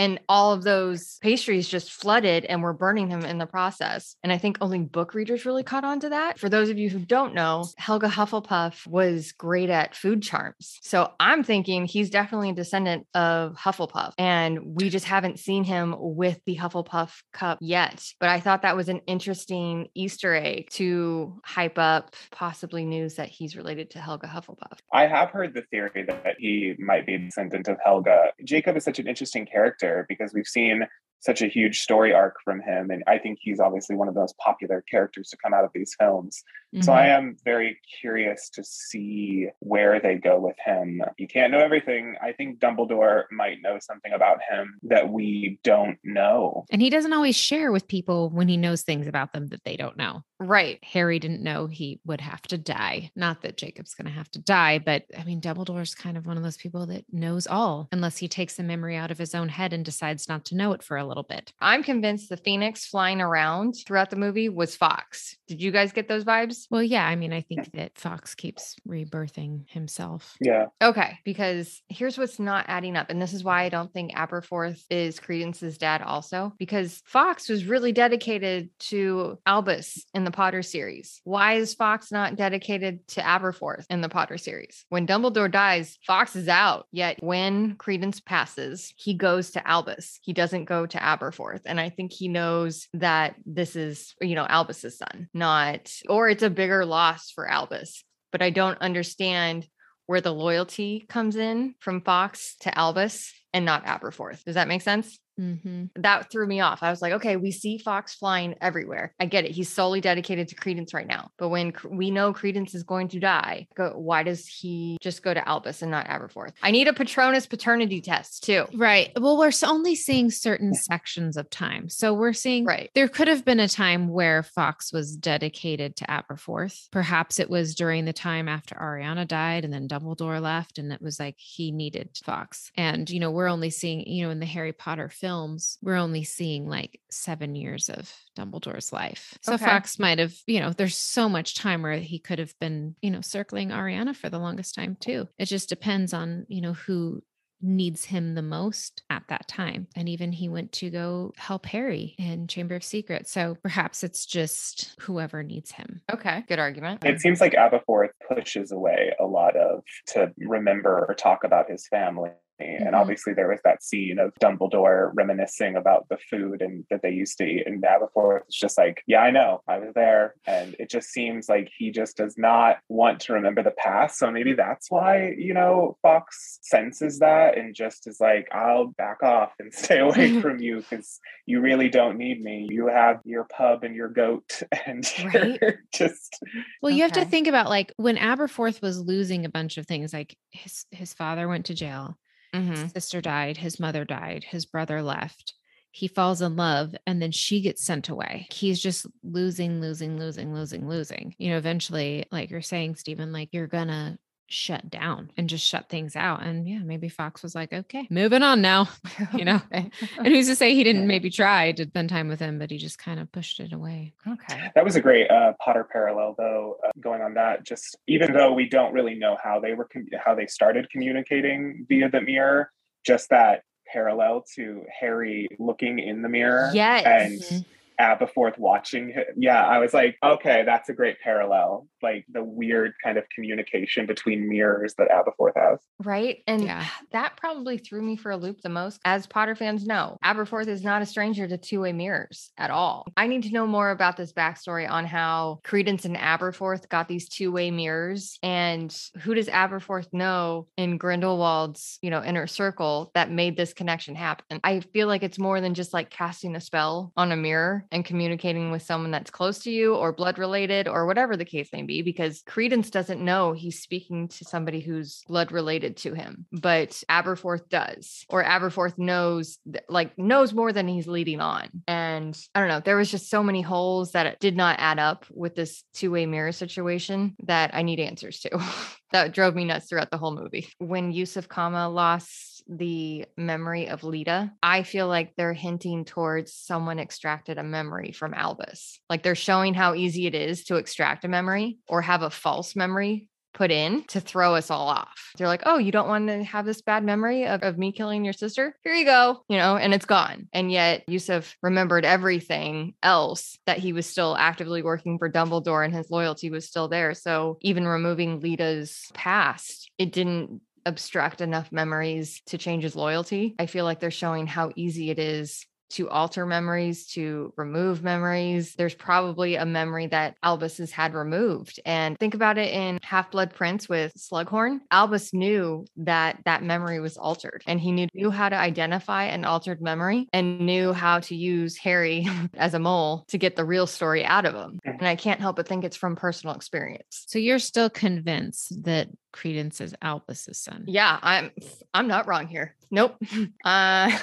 [0.00, 4.16] and all of those pastries just flooded and were burning him in the process.
[4.22, 6.38] And I think only book readers really caught on to that.
[6.38, 10.78] For those of you who don't know, Helga Hufflepuff was great at food charms.
[10.80, 14.14] So I'm thinking he's definitely a descendant of Hufflepuff.
[14.16, 18.02] And we just haven't seen him with the Hufflepuff cup yet.
[18.20, 23.28] But I thought that was an interesting Easter egg to hype up possibly news that
[23.28, 24.78] he's related to Helga Hufflepuff.
[24.94, 28.28] I have heard the theory that he might be a descendant of Helga.
[28.44, 30.86] Jacob is such an interesting character because we've seen
[31.22, 32.90] such a huge story arc from him.
[32.90, 35.70] And I think he's obviously one of the most popular characters to come out of
[35.74, 36.42] these films.
[36.80, 37.18] So I Mhm.
[37.18, 41.02] am very curious to see where they go with him.
[41.18, 42.16] You can't know everything.
[42.22, 46.64] I think Dumbledore might know something about him that we don't know.
[46.70, 49.76] And he doesn't always share with people when he knows things about them that they
[49.76, 50.22] don't know.
[50.40, 50.78] Right.
[50.82, 53.10] Harry didn't know he would have to die.
[53.14, 56.38] Not that Jacob's going to have to die, but I mean, Dumbledore's kind of one
[56.38, 59.50] of those people that knows all, unless he takes the memory out of his own
[59.50, 61.52] head and decides not to know it for a little bit.
[61.60, 65.36] I'm convinced the phoenix flying around throughout the movie was Fawkes.
[65.46, 66.66] Did you guys get those vibes?
[66.70, 70.36] Well, yeah, I mean, I think that Fawkes keeps rebirthing himself.
[70.40, 70.66] Yeah.
[70.82, 73.10] Okay, because here's what's not adding up.
[73.10, 77.66] And this is why I don't think Aberforth is Credence's dad, also, because Fawkes was
[77.66, 81.20] really dedicated to Albus in the Potter series.
[81.24, 84.84] Why is Fawkes not dedicated to Aberforth in the Potter series?
[84.88, 86.86] When Dumbledore dies, Fawkes is out.
[86.92, 90.18] Yet when Credence passes, he goes to Albus.
[90.22, 91.62] He doesn't go to Aberforth.
[91.66, 96.42] And I think he knows that this is, you know, Albus's son, not, or it's
[96.42, 98.04] a bigger loss for Albus.
[98.32, 99.66] But I don't understand
[100.06, 104.42] where the loyalty comes in from Fawkes to Albus and not Aberforth.
[104.44, 105.18] Does that make sense?
[105.40, 106.82] Hmm That threw me off.
[106.82, 109.14] I was like, okay, we see Fawkes flying everywhere.
[109.20, 109.52] I get it.
[109.52, 111.30] He's solely dedicated to Credence right now.
[111.38, 115.32] But when we know Credence is going to die, go, why does he just go
[115.34, 116.52] to Albus and not Aberforth?
[116.62, 118.66] I need a Patronus paternity test too.
[118.74, 119.10] Right.
[119.18, 121.88] Well, we're only seeing certain sections of time.
[121.88, 122.90] So we're seeing Right.
[122.94, 126.88] there could have been a time where Fawkes was dedicated to Aberforth.
[126.90, 131.00] Perhaps it was during the time after Ariana died and then Dumbledore left, and it
[131.02, 132.70] was like he needed Fawkes.
[132.76, 136.24] And, you know, we're only seeing, you know, in the Harry Potter films, we're only
[136.24, 139.38] seeing like seven years of Dumbledore's life.
[139.42, 139.64] So Okay.
[139.64, 143.12] Fawkes might have, you know, there's so much time where he could have been, you
[143.12, 145.28] know, circling Ariana for the longest time too.
[145.38, 147.22] It just depends on, you know, who
[147.62, 149.86] needs him the most at that time.
[149.94, 153.30] And even he went to go help Harry in Chamber of Secrets.
[153.30, 156.00] So perhaps it's just whoever needs him.
[156.12, 156.42] Okay.
[156.48, 157.04] Good argument.
[157.04, 161.86] It seems like Aberforth pushes away a lot of to remember or talk about his
[161.86, 162.30] family.
[162.60, 162.86] Mhm.
[162.86, 167.10] And obviously, there was that scene of Dumbledore reminiscing about the food and that they
[167.10, 167.66] used to eat.
[167.66, 171.48] And Aberforth is just like, "Yeah, I know, I was there." And it just seems
[171.48, 174.18] like he just does not want to remember the past.
[174.18, 179.22] So maybe that's why you know Fawkes senses that and just is like, "I'll back
[179.22, 182.66] off and stay away from you because you really don't need me.
[182.70, 185.58] You have your pub and your goat, and Right.
[185.60, 186.38] you're just."
[186.82, 190.12] Well, you have to think about like when Aberforth was losing a bunch of things,
[190.12, 192.16] like his his father went to jail,
[192.54, 192.76] Mhm.
[192.84, 195.54] his sister died, his mother died, his brother left.
[195.92, 198.46] He falls in love and then she gets sent away.
[198.52, 201.34] He's just losing, losing, losing, losing, losing.
[201.38, 204.18] You know, eventually, like you're saying, Stephen, like you're gonna
[204.52, 206.42] shut down and just shut things out.
[206.42, 208.88] And yeah, maybe Fawkes was like, okay, moving on now.
[209.34, 209.92] You know, and
[210.24, 212.98] who's to say he didn't maybe try to spend time with him, but he just
[212.98, 214.12] kind of pushed it away.
[214.26, 214.70] okay.
[214.74, 216.76] That was a great uh, Potter parallel, though.
[216.84, 220.08] Uh, going on that, just even though we don't really know how they were com-
[220.24, 222.70] how they started communicating via the mirror,
[223.06, 227.04] just that parallel to Harry looking in the mirror Yes.
[227.06, 227.64] and Mhm.
[228.00, 229.12] Aberforth watching.
[229.14, 230.32] hi- Yeah, I was like, oh.
[230.34, 231.86] okay, that's a great parallel.
[232.02, 235.78] Like the weird kind of communication between mirrors that Aberforth has.
[236.02, 236.38] Right.
[236.46, 236.86] And Yeah.
[237.12, 239.00] that probably threw me for a loop the most.
[239.04, 243.06] As Potter fans know, Aberforth is not a stranger to two way mirrors at all.
[243.16, 247.28] I need to know more about this backstory on how Credence and Aberforth got these
[247.28, 248.38] two way mirrors.
[248.42, 254.14] And who does Aberforth know in Grindelwald's, you know, inner circle that made this connection
[254.14, 254.60] happen?
[254.64, 258.04] I feel like it's more than just like casting a spell on a mirror and
[258.04, 261.82] communicating with someone that's close to you or blood related or whatever the case may
[261.82, 267.02] be, because Credence doesn't know he's speaking to somebody who's blood related to him, but
[267.10, 271.68] Aberforth does, or Aberforth knows, like, knows more than he's leading on.
[271.86, 274.98] And I don't know, there was just so many holes that it did not add
[274.98, 278.62] up with this two way mirror situation that I need answers to.
[279.12, 280.68] that drove me nuts throughout the whole movie.
[280.78, 286.98] When Yusuf Kama lost the memory of Leta, I feel like they're hinting towards someone
[286.98, 289.00] extracted a memory from Albus.
[289.08, 292.76] Like they're showing how easy it is to extract a memory or have a false
[292.76, 295.32] memory put in to throw us all off.
[295.36, 298.24] They're like, oh, you don't want to have this bad memory of, of me killing
[298.24, 298.76] your sister?
[298.82, 300.48] Here you go, you know, and it's gone.
[300.52, 305.94] And yet Yusuf remembered everything else that he was still actively working for Dumbledore and
[305.94, 307.14] his loyalty was still there.
[307.14, 313.54] So even removing Leta's past, it didn't abstract enough memories to change his loyalty.
[313.58, 318.74] I feel like they're showing how easy it is to alter memories, to remove memories.
[318.74, 321.80] There's probably a memory that Albus has had removed.
[321.84, 324.80] And think about it in Half Blood Prince with Slughorn.
[324.90, 329.44] Albus knew that that memory was altered and he knew, knew how to identify an
[329.44, 333.86] altered memory and knew how to use Harry as a mole to get the real
[333.86, 334.78] story out of him.
[334.84, 337.24] And I can't help but think it's from personal experience.
[337.26, 340.84] So you're still convinced that Credence is Albus's son?
[340.86, 341.50] Yeah, I'm
[341.94, 342.74] I'm not wrong here.
[342.90, 343.16] Nope.
[343.64, 344.10] Uh,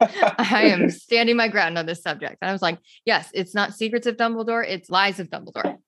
[0.00, 2.38] I am standing my ground on this subject.
[2.42, 5.78] And I was like, yes, it's not secrets of Dumbledore, it's lies of Dumbledore.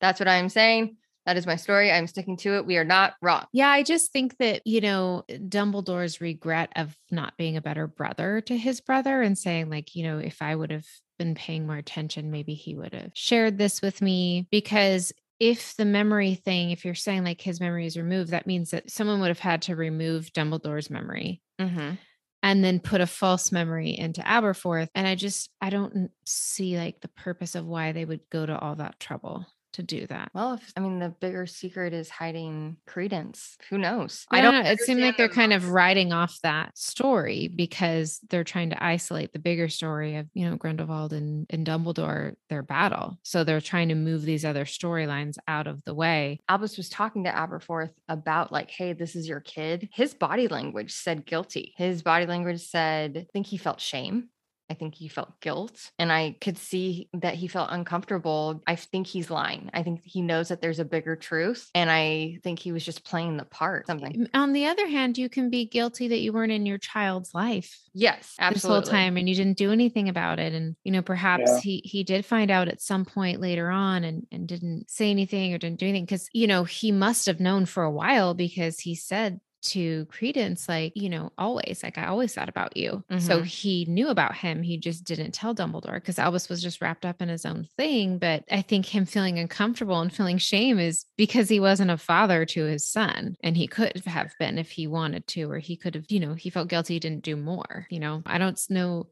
[0.00, 0.96] That's what I'm saying.
[1.24, 1.92] That is my story.
[1.92, 2.66] I'm sticking to it.
[2.66, 3.46] We are not wrong.
[3.52, 8.40] Yeah, I just think that, you know, Dumbledore's regret of not being a better brother
[8.42, 10.86] to his brother and saying, like, you know, if I would have
[11.18, 15.84] been paying more attention, maybe he would have shared this with me because if the
[15.84, 19.28] memory thing, if you're saying like his memory is removed, that means that someone would
[19.28, 21.94] have had to remove Dumbledore's memory Mm-hmm.
[22.42, 24.88] and then put a false memory into Aberforth.
[24.94, 28.58] And I just, I don't see like the purpose of why they would go to
[28.58, 30.30] all that trouble to do that.
[30.34, 34.26] Well, if I mean the bigger secret is hiding credence, who knows?
[34.30, 34.66] I don't.
[34.66, 39.32] It seemed like they're kind of writing off that story because they're trying to isolate
[39.32, 43.18] the bigger story of, you know, Grindelwald and, and Dumbledore, their battle.
[43.22, 46.40] So they're trying to move these other storylines out of the way.
[46.48, 49.88] Albus was talking to Aberforth about like, hey, this is your kid.
[49.92, 51.74] His body language said guilty.
[51.76, 54.28] His body language said, I think he felt shame.
[54.70, 58.62] I think he felt guilt and I could see that he felt uncomfortable.
[58.66, 59.70] I think he's lying.
[59.72, 61.70] I think he knows that there's a bigger truth.
[61.74, 64.28] And I think he was just playing the part, something.
[64.34, 67.78] On the other hand, you can be guilty that you weren't in your child's life
[67.94, 68.80] Yes, absolutely.
[68.80, 70.52] this whole time and you didn't do anything about it.
[70.52, 71.60] And, you know, perhaps Yeah.
[71.60, 75.54] he he did find out at some point later on and, and didn't say anything
[75.54, 76.06] or didn't do anything.
[76.06, 80.68] Cause, you know, he must have known for a while because he said to Credence,
[80.68, 83.02] like, you know, always, like I always thought about you.
[83.18, 83.46] So Mhm.
[83.46, 84.62] he knew about him.
[84.62, 88.18] He just didn't tell Dumbledore because Albus was just wrapped up in his own thing.
[88.18, 92.44] But I think him feeling uncomfortable and feeling shame is because he wasn't a father
[92.46, 93.36] to his son.
[93.42, 96.34] And he could have been if he wanted to, or he could have, you know,
[96.34, 97.86] he felt guilty he didn't do more.
[97.90, 99.08] You know, I don't know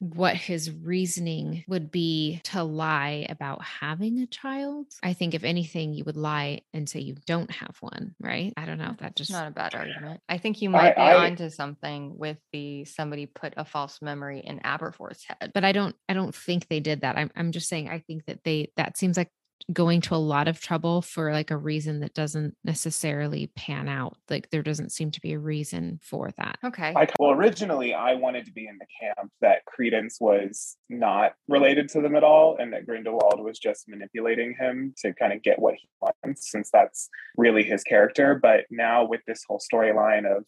[0.00, 4.86] what his reasoning would be to lie about having a child.
[5.02, 8.52] I think if anything, you would lie and say you don't have one, right?
[8.56, 8.90] I don't know.
[8.90, 10.20] If that just not a bad argument.
[10.28, 14.40] I think you might be I- onto something with the somebody put a false memory
[14.44, 15.52] in Aberforth's head.
[15.54, 17.16] but I don't I don't think they did that.
[17.16, 19.30] I'm I'm just saying I think that they that seems like
[19.72, 24.16] going to a lot of trouble for like a reason that doesn't necessarily pan out.
[24.30, 26.58] Like there doesn't seem to be a reason for that.
[26.64, 26.92] Okay.
[26.96, 31.88] I, well, originally I wanted to be in the camp that Credence was not related
[31.90, 35.58] to them at all, and that Grindelwald was just manipulating him to kind of get
[35.58, 38.38] what he wants, since that's really his character.
[38.40, 40.44] But now with this whole storyline of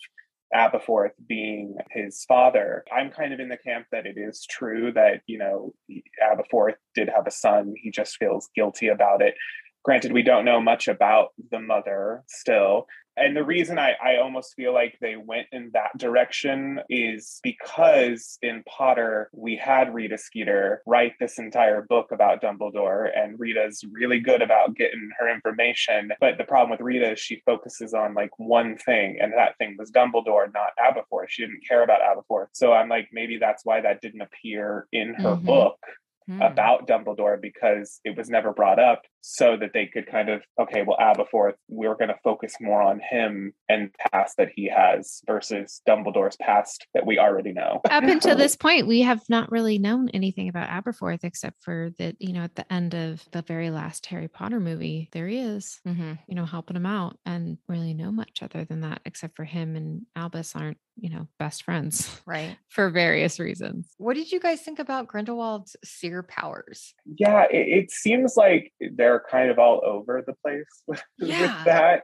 [0.55, 5.23] Aberforth being his father, I'm kind of in the camp that it is true that
[5.27, 5.75] you know
[6.23, 7.75] Aberforth did have a son.
[7.77, 9.35] He just feels guilty about it.
[9.83, 12.87] Granted, we don't know much about the mother still,
[13.17, 18.39] and the reason I, I almost feel like they went in that direction is because
[18.43, 24.21] in Potter, we had Rita Skeeter write this entire book about Dumbledore, and Rita's really
[24.21, 26.13] good about getting her information.
[26.21, 29.77] But the problem with Rita is she focuses on like one thing, and that thing
[29.79, 31.29] was Dumbledore, not Aberforth.
[31.29, 32.49] She didn't care about Aberforth.
[32.53, 35.45] So I'm like, maybe that's why that didn't appear in her Mhm.
[35.45, 35.79] book
[36.27, 36.43] Hmm.
[36.43, 40.83] about Dumbledore because it was never brought up so that they could kind of okay
[40.87, 45.81] well Aberforth we're going to focus more on him and past that he has versus
[45.89, 47.81] Dumbledore's past that we already know.
[47.91, 52.17] Up until this point, we have not really known anything about Aberforth except for that,
[52.19, 55.81] you know, at the end of the very last Harry Potter movie, there he is,
[55.87, 56.19] Mhm.
[56.27, 59.77] you know, helping him out and really know much other than that, except for him
[59.77, 62.57] and Albus aren't, you know, best friends Right.
[62.69, 63.95] for various reasons.
[63.99, 66.95] What did you guys think about Grindelwald's seer powers?
[67.17, 68.73] yeah, it, it seems like
[69.11, 71.41] they're kind of all over the place with, Yeah.
[71.43, 72.03] with that.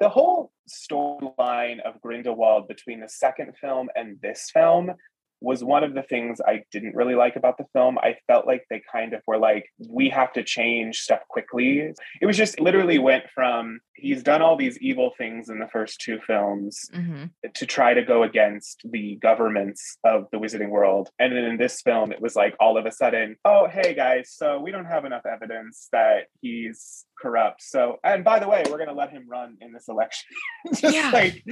[0.00, 4.92] The whole storyline of Grindelwald between the second film and this film
[5.40, 7.98] was one of the things I didn't really like about the film.
[7.98, 11.92] I felt like they kind of were like, we have to change stuff quickly.
[12.20, 16.00] It was just literally went from he's done all these evil things in the first
[16.00, 17.24] two films Mm-hmm.
[17.54, 21.10] to try to go against the governments of the wizarding world.
[21.18, 24.32] And then in this film, it was like all of a sudden, oh, hey guys,
[24.34, 27.62] so we don't have enough evidence that he's corrupt.
[27.62, 30.28] So, and by the way, we're going to let him run in this election.
[30.74, 31.10] Just Yeah.
[31.12, 31.42] like,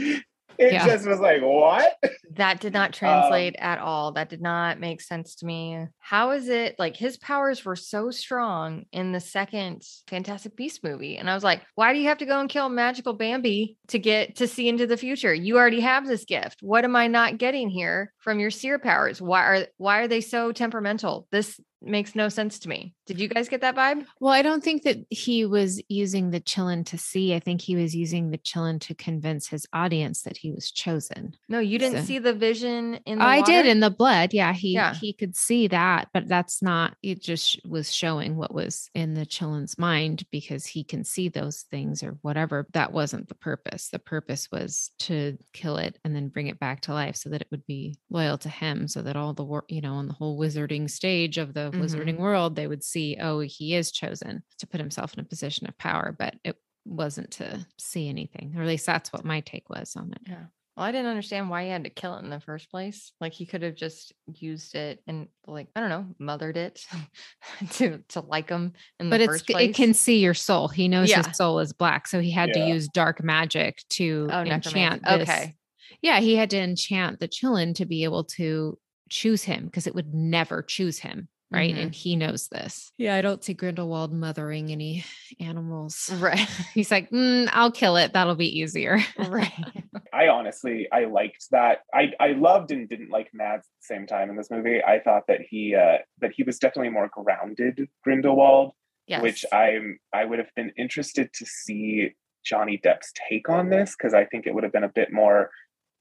[0.59, 0.87] It Yeah.
[0.87, 1.97] just was like, what?
[2.35, 4.13] That did not um translate at all.
[4.13, 5.87] That did not make sense to me.
[5.99, 11.17] How is it like his powers were so strong in the second Fantastic Beast movie?
[11.19, 13.99] And I was like, why do you have to go and kill magical Bambi to
[13.99, 15.35] get to see into the future?
[15.35, 16.59] You already have this gift.
[16.63, 19.21] What am I not getting here from your seer powers?
[19.21, 21.27] Why are why are they so temperamental?
[21.31, 22.95] This makes no sense to me.
[23.07, 24.07] Did you guys get that vibe?
[24.21, 27.35] Well, I don't think that he was using the Qilin to see.
[27.35, 31.37] I think he was using the Qilin to convince his audience that he was chosen.
[31.49, 34.33] No, you didn't So- see the vision in the I did in the blood.
[34.33, 34.95] Yeah, he Yeah.
[34.95, 36.97] he could see that, but that's not.
[37.03, 41.63] It just was showing what was in the Qilin's mind because he can see those
[41.71, 42.67] things or whatever.
[42.73, 43.89] That wasn't the purpose.
[43.91, 47.43] The purpose was to kill it and then bring it back to life so that
[47.43, 50.15] it would be loyal to him, so that all the work, you know, on the
[50.15, 51.81] whole wizarding stage of the Mhm.
[51.81, 55.67] wizarding world, they would see, oh, he is chosen to put himself in a position
[55.67, 59.69] of power, but it wasn't to see anything, or at least that's what my take
[59.69, 60.21] was on it.
[60.27, 60.47] Yeah.
[60.77, 63.11] Well, I didn't understand why he had to kill it in the first place.
[63.19, 66.85] Like he could have just used it and like I don't know, mothered it
[67.73, 69.71] to to like him in but the it's first g- place.
[69.71, 70.69] it can see your soul.
[70.69, 71.27] He knows Yeah.
[71.27, 75.03] his soul is black, so he had to use dark magic to Oh, enchant.
[75.03, 75.23] This.
[75.29, 75.57] Okay.
[76.03, 79.95] Yeah, he had to enchant the Qilin to be able to choose him because it
[79.95, 81.75] would never choose him, right?
[81.75, 81.83] Mhm.
[81.83, 82.93] And he knows this.
[82.99, 85.05] Yeah, I don't see Grindelwald mothering any
[85.41, 86.11] animals.
[86.21, 86.39] Right.
[86.75, 88.13] He's like, "Mm, I'll kill it.
[88.13, 88.99] That'll be easier.
[89.19, 89.53] right.
[90.13, 91.81] I honestly, I liked that.
[91.93, 94.83] I, I loved and didn't like Mads at the same time in this movie.
[94.83, 98.73] I thought that he uh, that he was definitely more grounded Grindelwald,
[99.07, 99.23] Yes.
[99.23, 102.13] which I'm I would have been interested to see
[102.45, 105.51] Johnny Depp's take on this because I think it would have been a bit more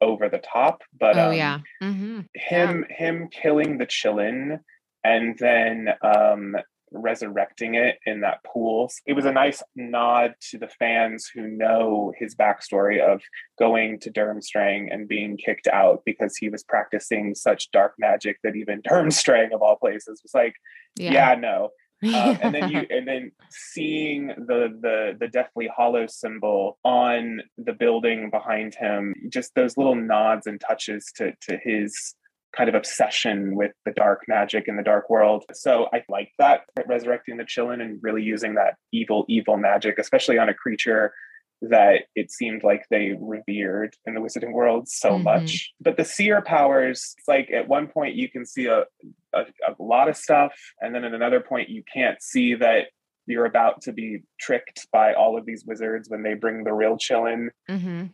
[0.01, 0.81] over the top.
[0.97, 4.59] But oh um, yeah, hmm him him killing the Qilin
[5.05, 6.55] and then um
[6.95, 8.91] resurrecting it in that pool.
[9.05, 13.21] It was a nice nod to the fans who know his backstory of
[13.59, 18.55] going to Durmstrang and being kicked out because he was practicing such dark magic that
[18.55, 20.55] even Durmstrang of all places was like
[20.97, 21.69] yeah, yeah, no.
[22.03, 27.73] Um, and then you and then seeing the the the Deathly Hallow symbol on the
[27.73, 32.13] building behind him just those little nods and touches to to his
[32.55, 35.43] kind of obsession with the dark magic in the dark world.
[35.53, 40.37] So i like that resurrecting the Qilin and really using that evil evil magic especially
[40.37, 41.13] on a creature
[41.61, 45.23] that it seemed like they revered in the wizarding world so Mhm.
[45.23, 45.73] much.
[45.79, 48.85] But the seer powers it's like at one point you can see a
[49.33, 52.87] a, a lot of stuff and then at another point you can't see that
[53.27, 56.95] you're about to be tricked by all of these wizards when they bring the real
[56.97, 58.05] Qilin hmm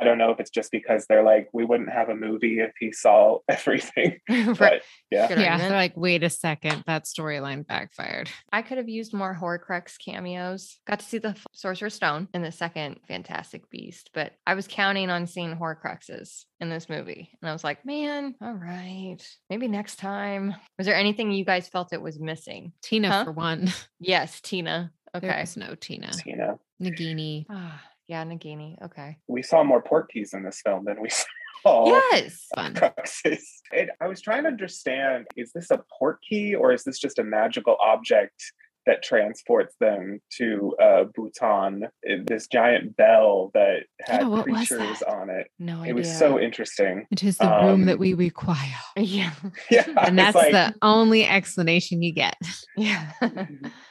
[0.00, 2.72] i don't know if it's just because they're like we wouldn't have a movie if
[2.78, 4.56] he saw everything right.
[4.58, 5.58] but yeah Good yeah.
[5.58, 8.28] They're like, wait a second, that storyline backfired.
[8.52, 10.78] I could have used more Horcrux cameos.
[10.86, 15.08] Got to see the Sorcerer's Stone in the second Fantastic Beast, but I was counting
[15.10, 17.30] on seeing Horcruxes in this movie.
[17.40, 19.18] And I was like, man, all right,
[19.48, 20.54] maybe next time.
[20.78, 22.72] Was there anything you guys felt it was missing?
[22.82, 23.24] Tina Huh?
[23.24, 23.72] for one.
[24.00, 24.92] Yes, Tina.
[25.14, 25.28] Okay.
[25.40, 26.10] was no Tina.
[26.12, 26.58] Tina.
[26.82, 27.46] Nagini.
[27.48, 28.76] Ah, yeah, Nagini.
[28.82, 29.18] Okay.
[29.28, 31.08] we saw more portkeys in this film than we
[31.62, 32.46] saw Yes.
[32.54, 32.76] Fun.
[34.00, 37.76] I was trying to understand is this a portkey or is this just a magical
[37.80, 38.52] object
[38.86, 41.84] that transports them to uh, Bhutan?
[41.84, 45.08] Uh, This giant bell that had Yeah, creatures that?
[45.08, 45.48] on it.
[45.58, 45.90] No idea.
[45.90, 47.06] It was so interesting.
[47.10, 48.56] It is the room that Um, we require.
[48.96, 49.32] Yeah.
[49.70, 49.86] Yeah.
[49.98, 52.36] And that's like- the only explanation you get.
[52.76, 53.10] Yeah.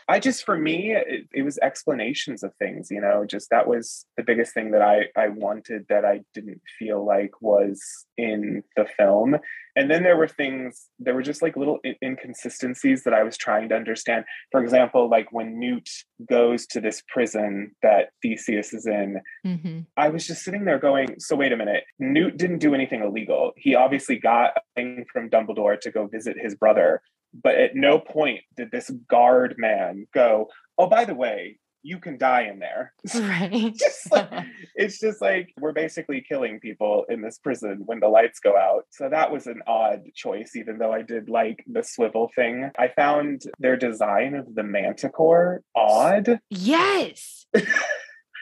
[0.08, 4.06] I just for me it, it was explanations of things, you know, just that was
[4.16, 7.82] the biggest thing that I I wanted that I didn't feel like was
[8.18, 9.38] in the film.
[9.76, 13.38] And then there were things there were just like little in- inconsistencies that I was
[13.38, 14.26] trying to understand.
[14.52, 15.90] For example, like when Newt
[16.30, 21.20] goes to this prison that Theseus is in, hmm I was just sitting there going,
[21.20, 21.84] so wait a minute.
[22.00, 23.52] Newt didn't do anything illegal.
[23.58, 27.02] He obviously got a thing from Dumbledore to go visit his brother.
[27.44, 30.48] But at no point did this guard man go,
[30.78, 32.94] oh, by the way, you can die in there.
[33.16, 33.74] right.
[33.76, 34.32] just like,
[34.76, 38.86] it's just like we're basically killing people in this prison when the lights go out.
[38.90, 42.72] So that was an odd choice, even though I did like the swivel thing.
[42.78, 46.40] I found their design of the manticore odd.
[46.50, 47.46] Yes.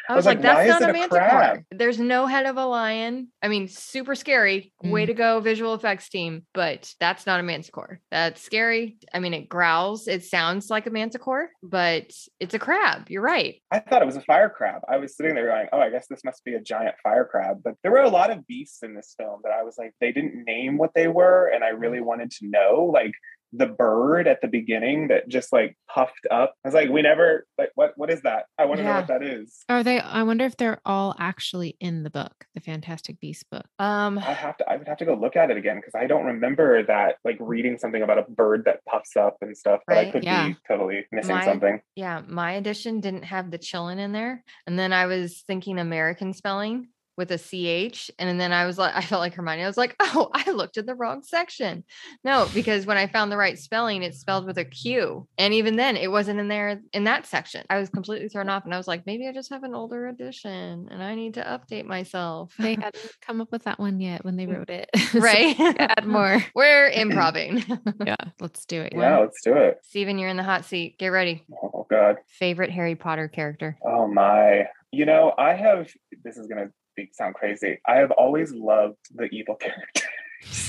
[0.09, 1.19] I was was like, like, that's not a a manticore.
[1.19, 1.63] crab?
[1.71, 3.29] There's no head of a lion.
[3.41, 4.73] I mean, super scary.
[4.83, 5.07] Way Mm.
[5.07, 6.45] to go, visual effects team.
[6.53, 7.99] But that's not a manticore.
[8.11, 8.97] That's scary.
[9.13, 10.07] I mean, it growls.
[10.07, 13.09] It sounds like a manticore, but it's a crab.
[13.09, 13.61] You're right.
[13.71, 14.81] I thought it was a fire crab.
[14.89, 17.61] I was sitting there going, oh, I guess this must be a giant fire crab.
[17.63, 20.11] But there were a lot of beasts in this film that I was like, they
[20.11, 21.47] didn't name what they were.
[21.47, 23.13] And I really wanted to know, like,
[23.55, 26.55] the bird at the beginning that just like puffed up.
[26.65, 28.45] I was like, we never like what what is that?
[28.57, 29.63] I want to know what that is.
[29.69, 29.99] Are they?
[29.99, 33.65] I wonder if they're all actually in the book, the Fantastic Beast book.
[33.79, 36.07] Um, I have to I would have to go look at it again because I
[36.07, 39.97] don't remember that like reading something about a bird that puffs up and stuff, but
[39.97, 40.47] I Right, could yeah.
[40.49, 41.79] be totally missing My- something.
[41.95, 44.43] yeah, my edition didn't have the Qilin in there.
[44.65, 46.87] And then I was thinking American spelling
[47.17, 48.11] with a CH.
[48.19, 49.63] And then I was like, I felt like Hermione.
[49.63, 51.83] I was like, oh, I looked at the wrong section.
[52.23, 55.27] No, because when I found the right spelling, it's spelled with a Q.
[55.37, 57.65] And even then, it wasn't in there in that section.
[57.69, 58.65] I was completely thrown off.
[58.65, 61.43] And I was like, maybe I just have an older edition and I need to
[61.43, 62.53] update myself.
[62.57, 64.57] They hadn't come up with that one yet when they mm.
[64.57, 64.89] wrote it.
[65.13, 65.55] So right.
[65.59, 66.43] add more.
[66.55, 67.63] We're improving.
[68.03, 68.93] Yeah, let's do it.
[68.95, 69.77] Yeah, let's do it.
[69.83, 70.97] Steven, you're in the hot seat.
[70.97, 71.45] Get ready.
[71.61, 72.17] Oh god.
[72.27, 73.77] Favorite Harry Potter character.
[73.85, 74.67] Oh my.
[74.91, 75.93] You know, I have
[76.23, 76.71] this is gonna be,
[77.13, 77.79] sound crazy.
[77.87, 80.07] I have always loved the evil character.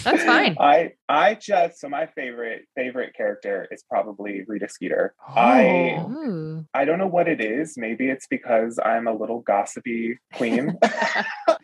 [0.04, 0.56] That's fine.
[0.60, 5.14] I I just so my favorite favorite character is probably Rita Skeeter.
[5.26, 6.10] I Oh.
[6.10, 6.66] Ooh.
[6.74, 7.74] I don't know what it is.
[7.76, 10.78] Maybe it's because I'm a little gossipy queen.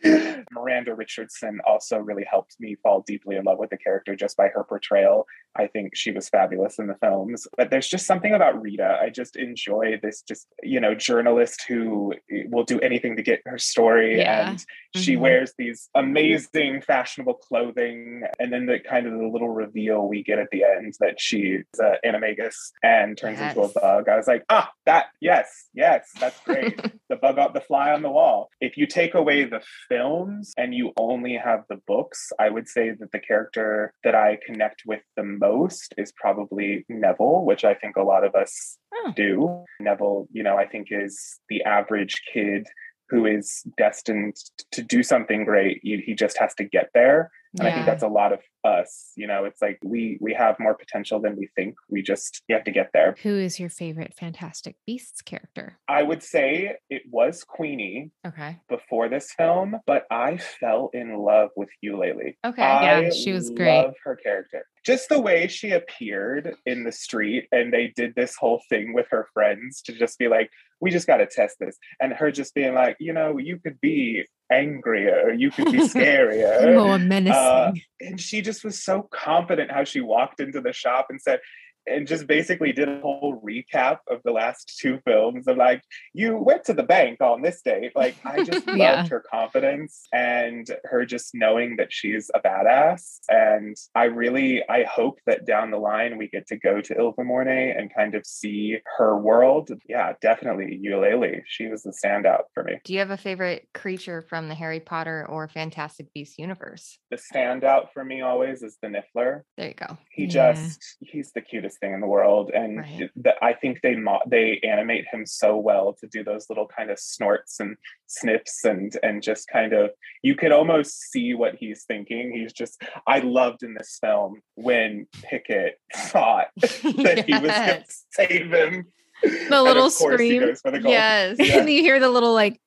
[0.51, 4.47] Miranda Richardson also really helped me fall deeply in love with the character just by
[4.49, 5.25] her portrayal.
[5.55, 7.47] I think she was fabulous in the films.
[7.57, 8.97] But there's just something about Rita.
[9.01, 12.13] I just enjoy this just, you know, journalist who
[12.47, 14.51] will do anything to get her story Yeah.
[14.51, 15.19] and she Mhm.
[15.19, 18.00] wears these amazing fashionable clothing
[18.39, 21.63] and then the kind of the little reveal we get at the end that she's
[21.79, 24.07] an animagus and turns into a bug.
[24.09, 26.79] I was like ah that yes yes that's great.
[27.11, 28.49] The bug up the fly on the wall.
[28.61, 32.91] If you take away the films and you only have the books i would say
[32.91, 37.95] that the character that i connect with the most is probably neville which i think
[37.97, 39.13] a lot of us Oh.
[39.15, 39.63] do.
[39.79, 42.67] Neville you know i think is the average kid
[43.09, 44.35] who is destined
[44.71, 45.79] to do something great.
[45.83, 47.29] He just has to get there
[47.59, 50.55] and i think that's a lot of us you know it's like we we have
[50.59, 53.69] more potential than we think we just you have to get there Who is your
[53.69, 55.77] favorite Fantastic Beasts character?
[55.87, 58.59] i would say it was queenie Okay.
[58.69, 62.37] before this film but i fell in love with Eulalie.
[62.45, 62.61] Okay.
[62.61, 63.75] Yeah, she was great.
[63.83, 68.35] love her character just the way she appeared in the street and they did this
[68.35, 70.49] whole thing with her friends to just be like
[70.79, 73.79] we just got to test this and her just being like you know you could
[73.81, 77.33] be angrier you could be scarier More menacing.
[77.33, 81.39] uh, and she just was so confident how she walked into the shop and said
[81.87, 85.81] and just basically did a whole recap of the last two films of like
[86.13, 89.07] you went to the bank on this date like i just loved Yeah.
[89.07, 95.19] her confidence and her just knowing that she's a badass and i really i hope
[95.25, 99.17] that down the line we get to go to Ilvermorny and kind of see her
[99.17, 101.41] world yeah definitely Eulalie.
[101.47, 104.79] she was the standout for me Do you have a favorite creature from the Harry
[104.79, 106.99] Potter or Fantastic Beasts universe?
[107.09, 109.97] the standout for me always is the niffler There you go.
[110.11, 110.53] he Yeah.
[110.53, 113.09] just he's the cutest thing in the world and Right.
[113.23, 116.89] th- i think they mo- they animate him so well to do those little kind
[116.91, 119.91] of snorts and sniffs and and just kind of
[120.23, 125.07] you can almost see what he's thinking he's just i loved in this film when
[125.23, 128.85] pickett thought that he was going to save him
[129.23, 130.41] The And little scream.
[130.41, 130.81] the.
[130.83, 131.35] Yes.
[131.39, 131.59] Yeah.
[131.59, 132.59] and you hear the little like,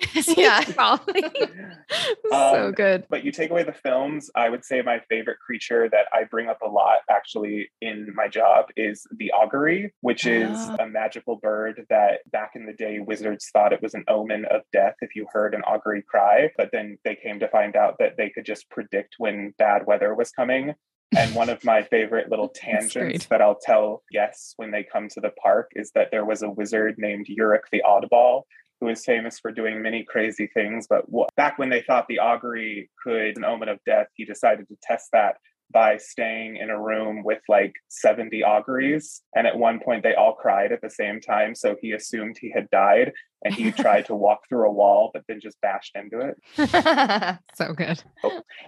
[0.36, 0.60] Yeah.
[0.78, 1.00] falling.
[2.30, 3.04] so Um, good.
[3.08, 6.48] but you take away the films, I would say my favorite creature that I bring
[6.48, 10.76] up a lot actually in my job is the augury, which is Ah.
[10.80, 14.62] a magical bird that back in the day wizards thought it was an omen of
[14.72, 18.16] death if you heard an augury cry, but then they came to find out that
[18.16, 20.74] they could just predict when bad weather was coming.
[21.16, 25.20] And one of my favorite little tangents that I'll tell guests when they come to
[25.22, 28.42] the park is that there was a wizard named Uric the Oddball
[28.80, 30.86] who is famous for doing many crazy things.
[30.88, 31.04] But
[31.36, 35.08] back when they thought the augury could an omen of death, he decided to test
[35.12, 35.36] that
[35.70, 39.22] by staying in a room with like 70 auguries.
[39.34, 41.54] And at one point, they all cried at the same time.
[41.54, 43.12] So he assumed he had died
[43.44, 46.36] and he tried to walk through a wall, but then just bashed into it.
[47.54, 48.00] So good.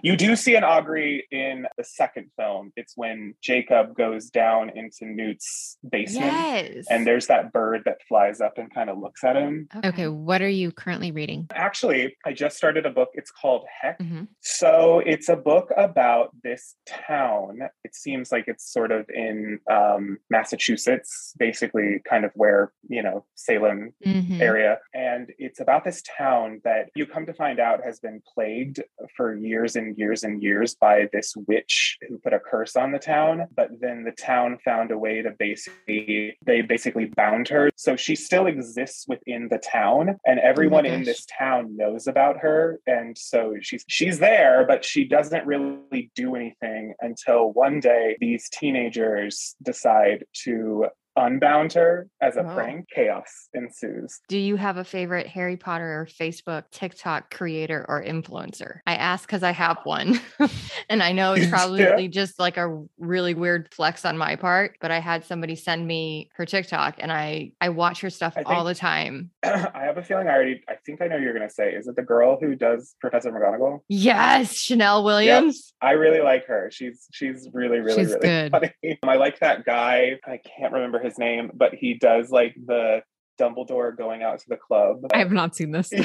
[0.03, 2.73] You do see an augury in the second film.
[2.75, 6.25] It's when Jacob goes down into Newt's basement.
[6.33, 6.85] yes.
[6.89, 9.69] And there's that bird that flies up and kind of looks at him.
[9.85, 11.47] Okay, what are you currently reading?
[11.53, 13.09] Actually, I just started a book.
[13.13, 13.99] It's called Heck.
[13.99, 14.27] Mhm.
[14.41, 17.59] So it's a book about this town.
[17.85, 23.25] It seems like it's sort of in um, Massachusetts, basically, kind of where, you know,
[23.35, 24.41] Salem Mhm.
[24.41, 24.60] area.
[24.93, 28.81] And it's about this town that you come to find out has been plagued
[29.15, 32.99] for years and years and years by this witch who put a curse on the
[32.99, 33.47] town.
[33.55, 37.69] But then the town found a way to basically, they basically bound her.
[37.75, 42.37] So she still exists within the town, and oh everyone in this town knows about
[42.39, 42.79] her.
[42.85, 48.49] And so she's she's there, but she doesn't really do anything until one day these
[48.49, 52.53] teenagers decide to unbound her as a Oh.
[52.55, 52.87] prank.
[52.93, 54.19] Chaos ensues.
[54.27, 58.79] Do you have a favorite Harry Potter Facebook, TikTok creator or influencer?
[58.87, 60.19] I ask because I have one.
[60.89, 61.49] and I know it's Yeah.
[61.49, 65.85] probably just like a really weird flex on my part, but I had somebody send
[65.87, 69.31] me her TikTok and I I watch her stuff I all the time.
[69.43, 71.87] I have a feeling I already, I think I know you're going to say, is
[71.87, 73.79] it the girl who does Professor McGonagall?
[73.87, 75.73] Yes, Chanel Williams.
[75.81, 76.69] I really like her.
[76.71, 78.51] She's she's really really She's really good.
[78.51, 78.71] funny.
[79.03, 80.19] I like that guy.
[80.25, 83.03] I can't remember his name, but he does like the
[83.41, 84.97] Dumbledore going out to the club.
[85.13, 85.91] I have not seen this.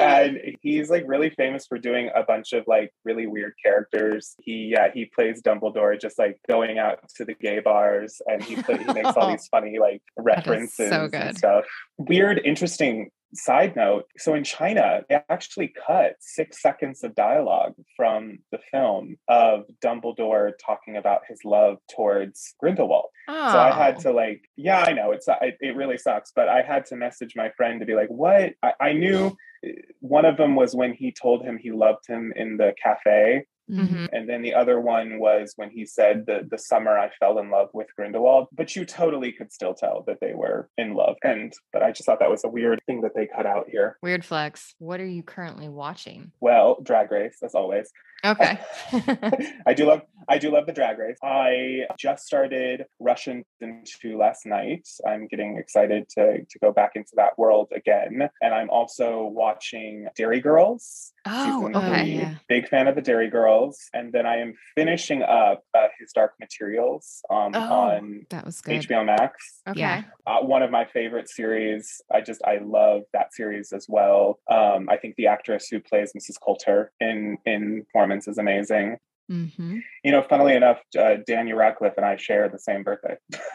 [0.00, 4.34] And he's like really famous for doing a bunch of like really weird characters.
[4.42, 8.56] He yeah he plays Dumbledore just like going out to the gay bars, and he
[8.56, 11.64] play, he makes all these funny like references so and stuff.
[11.98, 14.06] Weird, interesting side note.
[14.18, 20.52] So in China, they actually cut six seconds of dialogue from the film of Dumbledore
[20.64, 23.06] talking about his love towards Grindelwald.
[23.28, 23.52] Oh.
[23.52, 26.62] So I had to like, yeah, I know it's it, it really sucks, but I
[26.62, 28.54] had to message my friend to be like, what?
[28.62, 32.32] I, I knew eh, one of them was when he told him he loved him
[32.36, 34.08] in the cafe, Mhm.
[34.12, 37.50] and then the other one was when he said the the summer I fell in
[37.50, 38.48] love with Grindelwald.
[38.52, 42.06] But you totally could still tell that they were in love, and but I just
[42.06, 43.98] thought that was a weird thing that they cut out here.
[44.02, 44.74] Weird flex.
[44.78, 46.32] What are you currently watching?
[46.40, 47.90] Well, Drag Race as always.
[48.24, 48.58] Okay.
[49.66, 51.18] I do love I do love the drag race.
[51.22, 54.86] I just started Russian into last night.
[55.06, 58.28] I'm getting excited to to go back into that world again.
[58.40, 61.11] And I'm also watching Derry Girls.
[61.24, 61.86] Oh, season okay.
[62.00, 62.10] okay.
[62.10, 62.34] yeah.
[62.48, 63.78] Big fan of the Derry Girls.
[63.94, 67.60] And then I am finishing up uh, his Dark Materials um, Oh.
[67.60, 68.80] on That was good.
[68.82, 69.60] HBO Max.
[69.68, 69.78] Okay.
[69.80, 70.02] Yeah.
[70.26, 72.00] Uh, one of my favorite series.
[72.12, 74.40] I just I love that series as well.
[74.50, 76.40] Um, I think the actress who plays Mrs.
[76.44, 78.96] Coulter in in performance is amazing.
[79.28, 83.16] hmm You know, funnily enough, uh, Daniel Radcliffe and I share the same birthday.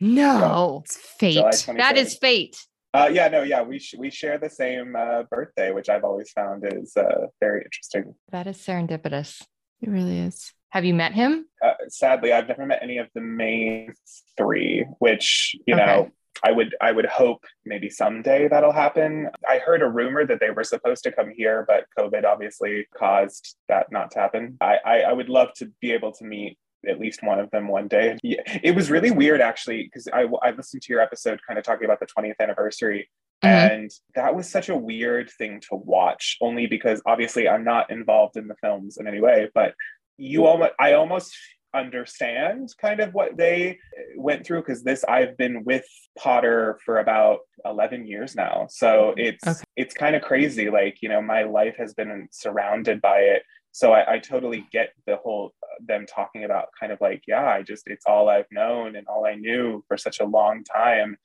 [0.00, 0.82] no.
[0.84, 1.34] It's fate.
[1.34, 1.98] July That 23rd.
[1.98, 2.56] is fate.
[2.94, 6.30] Uh, yeah, no, yeah, we sh- we share the same uh, birthday, which I've always
[6.30, 8.14] found is uh, very interesting.
[8.30, 9.42] That is serendipitous.
[9.82, 10.52] It really is.
[10.70, 11.46] Have you met him?
[11.62, 13.92] Uh, sadly, I've never met any of the main
[14.36, 15.84] three, which you Okay.
[15.84, 16.10] know.
[16.44, 19.30] I would I would hope maybe someday that'll happen.
[19.48, 23.56] I heard a rumor that they were supposed to come here, but COVID obviously caused
[23.68, 24.58] that not to happen.
[24.60, 26.58] I, I, I would love to be able to meet
[26.88, 28.16] at least one of them one day.
[28.22, 31.64] Yeah, it was really weird actually because I, I listened to your episode kind of
[31.64, 33.08] talking about the 20th anniversary
[33.44, 33.70] Mhm.
[33.72, 38.38] and that was such a weird thing to watch only because obviously i'm not involved
[38.38, 39.74] in the films in any way but
[40.16, 41.36] you almost i almost
[41.74, 43.78] understand kind of what they
[44.16, 45.84] went through because this i've been with
[46.18, 49.60] potter for about 11 years now so it's Okay.
[49.76, 53.42] it's kind of crazy like you know my life has been surrounded by it
[53.76, 55.52] so I, I totally get the whole
[55.86, 59.26] them talking about kind of like yeah i just it's all i've known and all
[59.26, 61.18] i knew for such a long time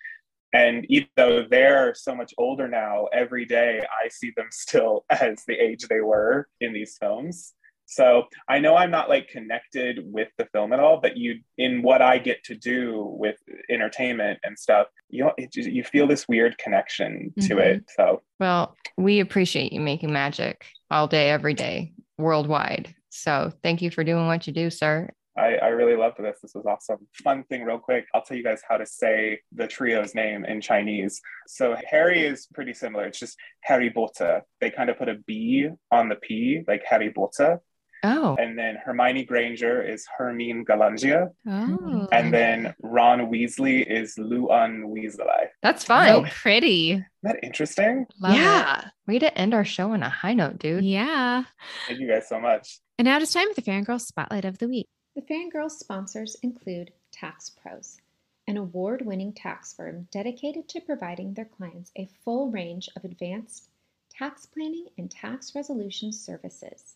[0.53, 5.45] and even though they're so much older now, every day I see them still as
[5.47, 7.53] the age they were in these films.
[7.85, 11.81] So I know I'm not like connected with the film at all, but you, in
[11.81, 13.37] what I get to do with
[13.69, 17.61] entertainment and stuff, you know, it, you feel this weird connection to Mhm.
[17.61, 17.83] it.
[17.95, 22.95] So Well, we appreciate you making magic all day, every day, worldwide.
[23.09, 25.09] So thank you for doing what you do, sir.
[25.37, 26.39] I, I really loved this.
[26.41, 27.07] This was awesome.
[27.23, 28.05] Fun thing, real quick.
[28.13, 31.21] I'll tell you guys how to say the trio's name in Chinese.
[31.47, 33.05] So Harry is pretty similar.
[33.05, 34.41] It's just Harry Potter.
[34.59, 37.61] They kind of put a B on the P, like Harry Potter.
[38.03, 41.29] Oh, And then Hermione Granger is Hermine Galangia.
[41.47, 42.07] Oh.
[42.11, 45.47] And then Ron Weasley is Luan Weasley.
[45.61, 46.21] that's so oh.
[46.23, 46.31] fun.
[46.31, 46.91] pretty.
[46.91, 48.07] Isn't that interesting?
[48.19, 48.37] Love it.
[48.37, 48.89] yeah.
[49.07, 50.83] Way to end our show on a high note, dude.
[50.83, 51.43] Yeah.
[51.87, 52.79] Thank you guys so much.
[52.97, 54.87] And now it's time for the Fangirl Spotlight of the Week.
[55.15, 57.99] The Fangirl sponsors include Tax Pros,
[58.47, 63.69] an award winning tax firm dedicated to providing their clients a full range of advanced
[64.09, 66.95] tax planning and tax resolution services.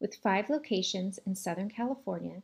[0.00, 2.42] With five locations in Southern California,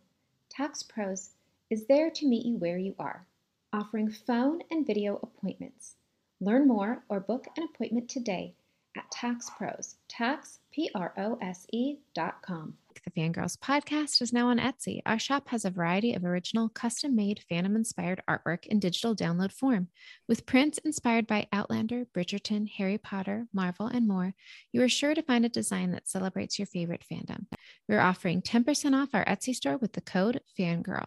[0.50, 1.30] Tax Pros
[1.70, 3.26] is there to meet you where you are,
[3.72, 5.94] offering phone and video appointments.
[6.38, 8.54] Learn more or book an appointment today
[8.94, 12.76] at Tax Pros, tax, P R O S E dot com.
[13.06, 15.00] The Fangirls podcast is now on Etsy.
[15.06, 19.52] Our shop has a variety of original, custom made, fandom inspired artwork in digital download
[19.52, 19.88] form.
[20.26, 24.34] With prints inspired by Outlander, Bridgerton, Harry Potter, Marvel, and more,
[24.72, 27.46] you are sure to find a design that celebrates your favorite fandom.
[27.88, 31.06] We're offering 10% off our Etsy store with the code FANGIRL.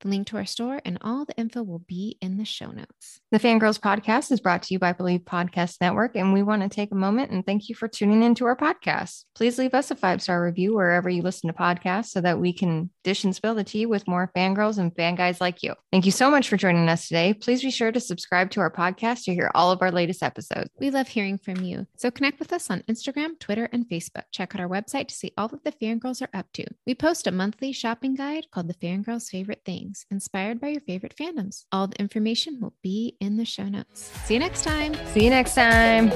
[0.00, 3.20] The link to our store and all the info will be in the show notes.
[3.32, 6.68] The Fangirls podcast is brought to you by BLEAV Podcast Network, and we want to
[6.68, 9.24] take a moment and thank you for tuning into our podcast.
[9.34, 12.38] Please leave us a five star review wherever you listen listen to podcasts so that
[12.38, 15.74] we can dish and spill the tea with more fangirls and fan guys like you.
[15.90, 17.34] Thank you so much for joining us today.
[17.34, 20.70] Please be sure to subscribe to our podcast to hear all of our latest episodes.
[20.78, 21.86] We love hearing from you.
[21.96, 24.24] So connect with us on Instagram, Twitter, and Facebook.
[24.32, 26.66] Check out our website to see all that the fangirls are up to.
[26.86, 31.14] We post a monthly shopping guide called The Fangirls Favorite Things, inspired by your favorite
[31.18, 31.64] fandoms.
[31.72, 34.10] All the information will be in the show notes.
[34.24, 34.94] See you next time.
[35.12, 36.10] See you next time.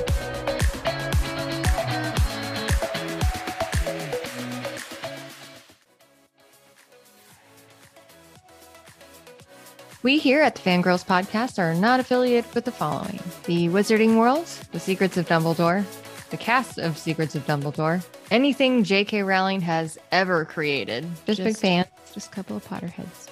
[10.05, 14.44] We here at the Fangirls Podcast are not affiliated with the following the Wizarding World,
[14.70, 15.82] The Secrets of Dumbledore,
[16.28, 19.22] the cast of Secrets of Dumbledore, anything J.K.
[19.22, 21.07] Rowling has ever created.
[21.24, 21.86] Just, big Just- fan.
[22.12, 23.30] Just a couple of Potterheads.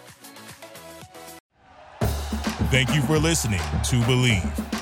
[2.70, 4.81] Thank you for listening to BLEAV.